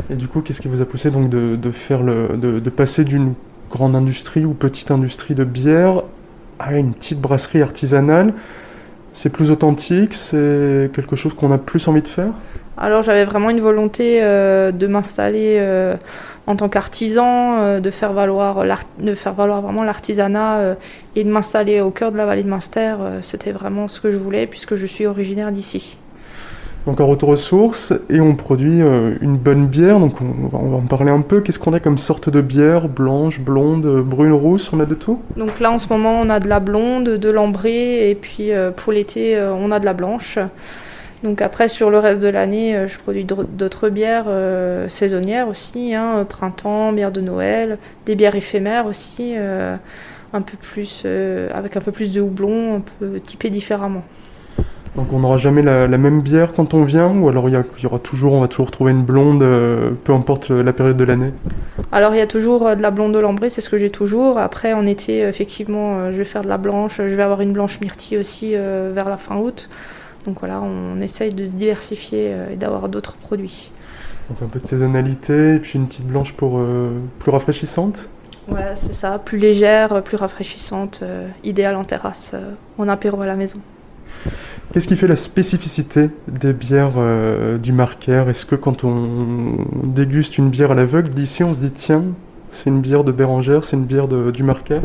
Et 0.10 0.16
du 0.16 0.28
coup, 0.28 0.42
qu'est-ce 0.42 0.62
qui 0.62 0.68
vous 0.68 0.82
a 0.82 0.86
poussé 0.86 1.10
donc 1.12 1.30
de, 1.30 1.72
faire 1.72 2.04
le, 2.04 2.38
de 2.38 2.70
passer 2.70 3.04
d'une 3.04 3.34
grande 3.70 3.96
industrie 3.96 4.46
ou 4.46 4.54
petite 4.54 4.92
industrie 4.92 5.34
de 5.34 5.44
bière 5.44 6.04
à 6.60 6.78
une 6.78 6.94
petite 6.94 7.20
brasserie 7.20 7.62
artisanale? 7.62 8.34
C'est 9.14 9.30
plus 9.30 9.52
authentique, 9.52 10.16
c'est 10.16 10.90
quelque 10.94 11.16
chose 11.16 11.34
qu'on 11.34 11.52
a 11.52 11.60
plus 11.60 11.88
envie 11.88 12.02
de 12.02 12.08
faire? 12.08 12.34
Alors 12.78 13.04
j'avais 13.04 13.26
vraiment 13.26 13.50
une 13.50 13.62
volonté 13.62 14.20
euh, 14.22 14.72
de 14.72 14.88
m'installer 14.88 15.58
euh, 15.60 15.96
en 16.48 16.56
tant 16.56 16.70
qu'artisan, 16.70 17.60
euh, 17.60 17.80
de 17.80 17.92
faire 17.92 18.14
valoir 18.14 18.64
de 19.00 19.16
faire 19.16 19.34
valoir 19.34 19.62
vraiment 19.62 19.84
l'artisanat 19.84 20.76
et 21.16 21.24
de 21.24 21.30
m'installer 21.30 21.82
au 21.82 21.92
cœur 21.92 22.12
de 22.12 22.18
la 22.18 22.26
vallée 22.26 22.44
de 22.44 22.50
Munster. 22.50 22.96
C'était 23.22 23.52
vraiment 23.52 23.88
ce 23.88 24.02
que 24.02 24.12
je 24.12 24.18
voulais 24.18 24.48
puisque 24.48 24.76
je 24.76 24.86
suis 24.86 25.06
originaire 25.06 25.52
d'ici. 25.52 25.98
Donc 26.86 27.00
un 27.00 27.06
retour 27.06 27.30
aux 27.30 27.38
sources 27.38 27.94
et 28.10 28.20
on 28.20 28.36
produit 28.36 28.82
une 29.22 29.38
bonne 29.38 29.68
bière. 29.68 30.00
Donc 30.00 30.16
on, 30.22 30.48
va 30.48 30.78
en 30.78 30.82
parler 30.82 31.12
un 31.12 31.22
peu. 31.22 31.40
Qu'est-ce 31.42 31.60
qu'on 31.60 31.74
a 31.74 31.80
comme 31.80 31.98
sorte 31.98 32.30
de 32.30 32.42
bière? 32.42 32.90
Blanche, 32.90 33.40
blonde, 33.40 34.02
brune, 34.02 34.34
rousse? 34.34 34.72
On 34.74 34.80
a 34.80 34.86
de 34.86 34.96
tout? 34.96 35.22
Donc 35.38 35.60
là 35.60 35.72
en 35.72 35.80
ce 35.80 35.88
moment 35.90 36.20
on 36.20 36.30
a 36.30 36.40
de 36.40 36.50
la 36.50 36.60
blonde, 36.60 37.08
de 37.08 37.30
l'ambrée 37.30 38.10
et 38.10 38.16
puis 38.16 38.50
pour 38.76 38.92
l'été 38.92 39.40
on 39.40 39.72
a 39.72 39.80
de 39.80 39.86
la 39.86 39.94
blanche. 39.94 40.40
Donc 41.24 41.42
après 41.42 41.70
sur 41.70 41.90
le 41.90 42.00
reste 42.00 42.22
de 42.22 42.28
l'année 42.28 42.88
je 42.88 42.98
produis 42.98 43.24
d'autres 43.26 43.90
bières 43.90 44.28
saisonnières 44.90 45.48
aussi, 45.48 45.96
hein, 45.96 46.26
printemps, 46.28 46.92
bière 46.92 47.12
de 47.12 47.22
Noël, 47.22 47.78
des 48.06 48.16
bières 48.16 48.36
éphémères 48.36 48.86
aussi, 48.86 49.36
un 49.38 50.42
peu 50.42 50.58
plus 50.60 51.06
avec 51.54 51.78
un 51.78 51.82
peu 51.82 51.94
plus 51.94 52.12
de 52.12 52.20
houblon, 52.20 52.76
un 52.76 52.82
peu 53.00 53.22
typé 53.22 53.50
différemment. 53.50 54.04
Donc 54.96 55.12
on 55.12 55.20
n'aura 55.20 55.38
jamais 55.38 55.64
la, 55.64 55.88
même 55.88 56.22
bière 56.22 56.54
quand 56.54 56.76
on 56.76 56.84
vient 56.84 57.10
ou 57.10 57.28
alors 57.28 57.50
il 57.50 57.56
y, 57.82 57.86
aura 57.86 57.98
toujours, 57.98 58.34
on 58.34 58.42
va 58.42 58.48
toujours 58.48 58.70
trouver 58.70 58.92
une 58.92 59.02
blonde, 59.02 59.42
euh, 59.42 59.92
peu 60.04 60.14
importe 60.14 60.50
la 60.50 60.72
période 60.72 60.98
de 60.98 61.04
l'année? 61.04 61.32
Alors 61.92 62.14
il 62.14 62.20
y 62.20 62.22
a 62.22 62.28
toujours 62.28 62.68
euh, 62.68 62.76
de 62.76 62.82
la 62.84 62.92
blonde 62.92 63.14
de 63.14 63.20
lambrée, 63.20 63.50
c'est 63.50 63.62
ce 63.62 63.70
que 63.72 63.80
j'ai 63.80 63.90
toujours. 63.90 64.38
Après 64.38 64.74
en 64.74 64.86
été, 64.86 65.22
effectivement, 65.22 65.98
euh, 65.98 66.12
je 66.12 66.18
vais 66.18 66.26
faire 66.26 66.44
de 66.44 66.48
la 66.48 66.60
blanche, 66.60 66.98
je 66.98 67.16
vais 67.16 67.24
avoir 67.24 67.42
une 67.42 67.54
blanche 67.54 67.80
myrtille 67.82 68.20
aussi 68.20 68.52
vers 68.54 69.10
la 69.10 69.18
fin 69.18 69.38
août. 69.38 69.68
Donc 70.26 70.40
voilà, 70.40 70.62
on 70.62 71.02
essaye 71.02 71.34
de 71.34 71.44
se 71.46 71.52
diversifier 71.52 72.34
et 72.52 72.56
d'avoir 72.56 72.90
d'autres 72.90 73.16
produits. 73.16 73.72
Donc 74.30 74.42
un 74.42 74.48
peu 74.48 74.60
de 74.60 74.68
saisonnalité 74.68 75.56
et 75.56 75.60
puis 75.60 75.78
une 75.78 75.88
petite 75.88 76.08
blanche 76.08 76.34
pour 76.34 76.62
plus 77.20 77.30
rafraîchissante 77.30 78.10
Voilà, 78.48 78.76
c'est 78.76 78.94
ça, 78.94 79.20
plus 79.20 79.38
légère, 79.38 80.02
plus 80.02 80.16
rafraîchissante, 80.16 81.04
idéale 81.44 81.76
en 81.76 81.84
terrasse, 81.84 82.34
en 82.78 82.88
apéro 82.88 83.22
à 83.22 83.26
la 83.26 83.36
maison. 83.36 83.60
Qu'est-ce 84.72 84.88
qui 84.88 84.96
fait 84.96 85.08
la 85.08 85.16
spécificité 85.16 86.10
des 86.28 86.54
bières 86.54 86.94
euh, 86.98 87.58
du 87.58 87.74
Marquaire 87.74 88.30
Est-ce 88.30 88.46
que 88.46 88.56
quand 88.56 88.84
on 88.84 89.58
déguste 89.84 90.38
une 90.38 90.50
bière 90.50 90.72
à 90.72 90.74
l'aveugle, 90.74 91.10
d'ici 91.10 91.44
on 91.44 91.54
se 91.54 91.60
dit 91.60 91.72
tiens, 91.72 92.04
c'est 92.52 92.70
une 92.70 92.82
bière 92.82 93.04
de 93.04 93.12
Bérangère, 93.12 93.66
c'est 93.66 93.76
une 93.76 93.86
bière 93.86 94.08
du 94.08 94.44
Marquaire 94.44 94.82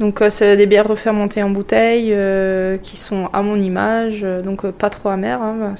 donc 0.00 0.20
euh, 0.20 0.30
c'est 0.30 0.56
des 0.56 0.66
bières 0.66 0.88
refermentées 0.88 1.42
en 1.42 1.50
bouteille 1.50 2.12
euh, 2.12 2.76
qui 2.78 2.96
sont 2.96 3.28
à 3.32 3.42
mon 3.42 3.58
image, 3.58 4.22
donc 4.44 4.66
pas 4.70 4.90
trop 4.90 5.08
amères. 5.08 5.42
Hein, 5.42 5.74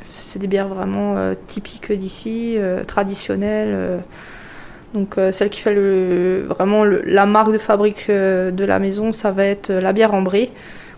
c'est 0.00 0.38
des 0.38 0.46
bières 0.46 0.68
vraiment 0.68 1.16
typiques 1.46 1.92
d'ici, 1.92 2.58
traditionnelles. 2.86 4.02
donc 4.94 5.16
celle 5.32 5.50
qui 5.50 5.60
fait 5.60 5.74
vraiment 6.42 6.84
la 6.84 7.26
marque 7.26 7.52
de 7.52 7.58
fabrique 7.58 8.10
de 8.10 8.64
la 8.64 8.78
maison, 8.78 9.12
ça 9.12 9.30
va 9.30 9.44
être 9.44 9.70
la 9.72 9.92
bière 9.92 10.14
ambrée 10.14 10.52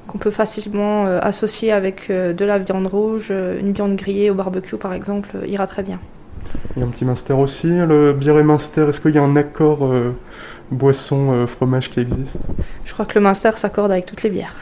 qu'on 0.08 0.18
peut 0.18 0.32
facilement 0.32 1.06
euh, 1.06 1.20
associer 1.22 1.70
avec 1.70 2.10
euh, 2.10 2.32
de 2.32 2.44
la 2.44 2.58
viande 2.58 2.88
rouge, 2.88 3.28
euh, 3.30 3.60
une 3.60 3.72
viande 3.72 3.94
grillée 3.94 4.30
au 4.30 4.34
barbecue 4.34 4.76
par 4.76 4.92
exemple, 4.92 5.30
ira 5.46 5.68
très 5.68 5.84
bien. 5.84 6.00
Il 6.76 6.80
y 6.80 6.82
a 6.82 6.86
un 6.86 6.90
petit 6.90 7.04
Munster 7.04 7.34
aussi. 7.34 7.68
Le 7.68 8.12
bière 8.12 8.38
et 8.38 8.42
Munster, 8.42 8.86
est-ce 8.88 9.00
qu'il 9.00 9.14
y 9.14 9.18
a 9.18 9.22
un 9.22 9.36
accord 9.36 9.84
euh, 9.84 10.12
boisson-fromage 10.70 11.90
qui 11.90 12.00
existe? 12.00 12.38
Je 12.84 12.92
crois 12.92 13.04
que 13.04 13.14
le 13.14 13.20
Munster 13.20 13.50
s'accorde 13.56 13.90
avec 13.90 14.06
toutes 14.06 14.22
les 14.22 14.30
bières. 14.30 14.54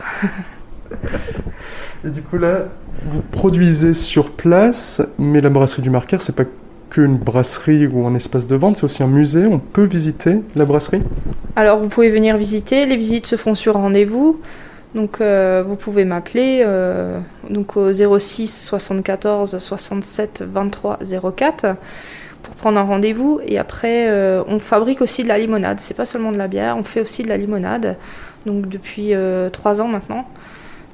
et 2.05 2.11
du 2.11 2.23
coup 2.23 2.39
là, 2.39 2.67
vous 3.05 3.23
produisez 3.23 3.95
sur 3.95 4.31
place, 4.31 5.03
mais 5.19 5.41
la 5.41 5.51
brasserie 5.51 5.83
du 5.83 5.91
Marqueur, 5.91 6.23
c'est 6.23 6.35
pas 6.35 6.45
qu'une 6.91 7.17
brasserie 7.17 7.87
ou 7.87 8.07
un 8.07 8.15
espace 8.15 8.47
de 8.47 8.57
vente, 8.57 8.77
c'est 8.77 8.85
aussi 8.85 9.03
un 9.03 9.09
musée. 9.09 9.47
On 9.47 9.59
peut 9.59 9.85
visiter 9.85 10.41
la 10.55 10.65
brasserie? 10.65 11.03
Alors 11.57 11.81
vous 11.81 11.89
pouvez 11.89 12.11
venir 12.11 12.37
visiter. 12.37 12.87
Les 12.87 12.97
visites 12.97 13.27
se 13.27 13.37
font 13.37 13.55
sur 13.55 13.75
rendez-vous. 13.75 14.41
Donc 14.97 15.21
euh, 15.21 15.63
vous 15.65 15.77
pouvez 15.77 16.07
m'appeler 16.07 16.63
euh, 16.65 17.21
donc 17.51 17.77
au 17.77 17.93
06 17.93 18.49
74 18.49 19.59
67 19.59 20.43
23 20.51 21.01
04 21.37 21.77
pour 22.43 22.55
prendre 22.55 22.79
un 22.79 22.83
rendez-vous. 22.83 23.39
Et 23.47 23.59
après, 23.59 24.09
euh, 24.09 24.43
on 24.49 24.59
fabrique 24.59 25.03
aussi 25.03 25.23
de 25.23 25.29
la 25.29 25.37
limonade. 25.37 25.81
C'est 25.81 25.93
pas 25.93 26.07
seulement 26.07 26.33
de 26.33 26.39
la 26.39 26.49
bière, 26.49 26.79
on 26.79 26.83
fait 26.83 27.03
aussi 27.03 27.23
de 27.23 27.29
la 27.29 27.37
limonade. 27.37 27.99
Donc 28.47 28.71
depuis 28.71 29.13
trois 29.53 29.83
ans 29.83 29.89
maintenant. 29.89 30.27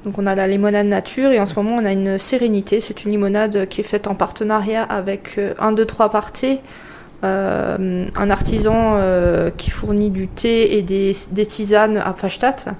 Donc 0.03 0.17
on 0.17 0.27
a 0.27 0.35
la 0.35 0.49
limonade 0.49 0.87
nature 0.87 1.31
et 1.31 1.39
en 1.39 1.45
ce 1.45 1.55
moment 1.55 1.77
on 1.77 1.85
a 1.85 1.93
une 1.93 2.17
sérénité. 2.17 2.81
C'est 2.81 3.05
une 3.05 3.11
limonade 3.11 3.69
qui 3.69 3.79
est 3.79 3.85
faite 3.85 4.07
en 4.07 4.15
partenariat 4.15 4.83
avec 4.83 5.39
un, 5.59 5.71
deux, 5.71 5.85
trois 5.85 6.09
parties. 6.09 6.59
un 7.21 8.29
artisan 8.29 8.99
qui 9.55 9.69
fournit 9.69 10.09
du 10.09 10.27
thé 10.27 10.77
et 10.77 10.81
des, 10.81 11.45
tisanes 11.45 11.97
à 11.97 12.11
Pashtat. 12.11 12.75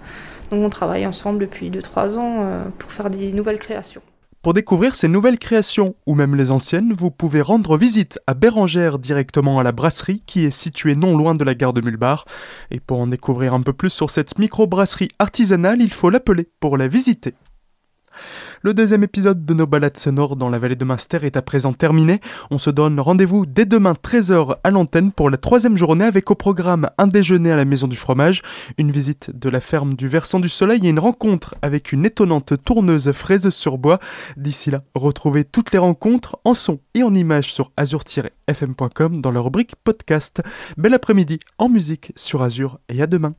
Donc 0.51 0.63
on 0.63 0.69
travaille 0.69 1.05
ensemble 1.05 1.39
depuis 1.39 1.69
2-3 1.69 2.17
ans 2.17 2.39
euh, 2.41 2.63
pour 2.77 2.91
faire 2.91 3.09
des 3.09 3.31
nouvelles 3.31 3.59
créations. 3.59 4.01
Pour 4.43 4.53
découvrir 4.53 4.93
ces 4.93 5.07
nouvelles 5.07 5.39
créations, 5.39 5.95
ou 6.05 6.15
même 6.15 6.35
les 6.35 6.51
anciennes, 6.51 6.91
vous 6.91 7.11
pouvez 7.11 7.41
rendre 7.41 7.77
visite 7.77 8.19
à 8.27 8.33
Bérangère 8.33 8.99
directement 8.99 9.57
à 9.57 9.63
la 9.63 9.71
brasserie 9.71 10.21
qui 10.25 10.43
est 10.43 10.51
située 10.51 10.95
non 10.95 11.15
loin 11.15 11.33
de 11.33 11.45
la 11.45 11.55
gare 11.55 11.71
de 11.71 11.79
Mulbar. 11.79 12.25
Et 12.69 12.81
pour 12.81 12.99
en 12.99 13.07
découvrir 13.07 13.53
un 13.53 13.61
peu 13.61 13.71
plus 13.71 13.89
sur 13.89 14.09
cette 14.09 14.37
microbrasserie 14.37 15.07
artisanale, 15.17 15.81
il 15.81 15.93
faut 15.93 16.09
l'appeler 16.09 16.49
pour 16.59 16.75
la 16.75 16.89
visiter. 16.89 17.35
Le 18.61 18.73
deuxième 18.73 19.03
épisode 19.03 19.45
de 19.45 19.53
nos 19.53 19.67
balades 19.67 19.97
sonores 19.97 20.35
dans 20.35 20.49
la 20.49 20.57
vallée 20.57 20.75
de 20.75 20.85
Munster 20.85 21.19
est 21.23 21.37
à 21.37 21.41
présent 21.41 21.73
terminé. 21.73 22.19
On 22.51 22.57
se 22.57 22.69
donne 22.69 22.99
rendez-vous 22.99 23.45
dès 23.45 23.65
demain 23.65 23.93
13h 23.93 24.57
à 24.63 24.71
l'antenne 24.71 25.11
pour 25.11 25.29
la 25.29 25.37
troisième 25.37 25.77
journée 25.77 26.05
avec 26.05 26.31
au 26.31 26.35
programme 26.35 26.89
un 26.97 27.07
déjeuner 27.07 27.51
à 27.51 27.55
la 27.55 27.65
maison 27.65 27.87
du 27.87 27.95
fromage, 27.95 28.41
une 28.77 28.91
visite 28.91 29.31
de 29.33 29.49
la 29.49 29.59
ferme 29.59 29.95
du 29.95 30.07
Versant 30.07 30.39
du 30.39 30.49
Soleil 30.49 30.85
et 30.85 30.89
une 30.89 30.99
rencontre 30.99 31.55
avec 31.61 31.91
une 31.91 32.05
étonnante 32.05 32.53
tourneuse 32.63 33.11
fraise 33.11 33.49
sur 33.49 33.77
bois. 33.77 33.99
D'ici 34.37 34.71
là, 34.71 34.81
retrouvez 34.95 35.43
toutes 35.43 35.71
les 35.71 35.79
rencontres 35.79 36.37
en 36.43 36.53
son 36.53 36.79
et 36.93 37.03
en 37.03 37.13
images 37.13 37.53
sur 37.53 37.71
azur-fm.com 37.77 39.21
dans 39.21 39.31
la 39.31 39.39
rubrique 39.39 39.75
podcast. 39.83 40.41
Bel 40.77 40.93
après-midi 40.93 41.39
en 41.57 41.69
musique 41.69 42.11
sur 42.15 42.41
Azur 42.41 42.79
et 42.89 43.01
à 43.01 43.07
demain. 43.07 43.33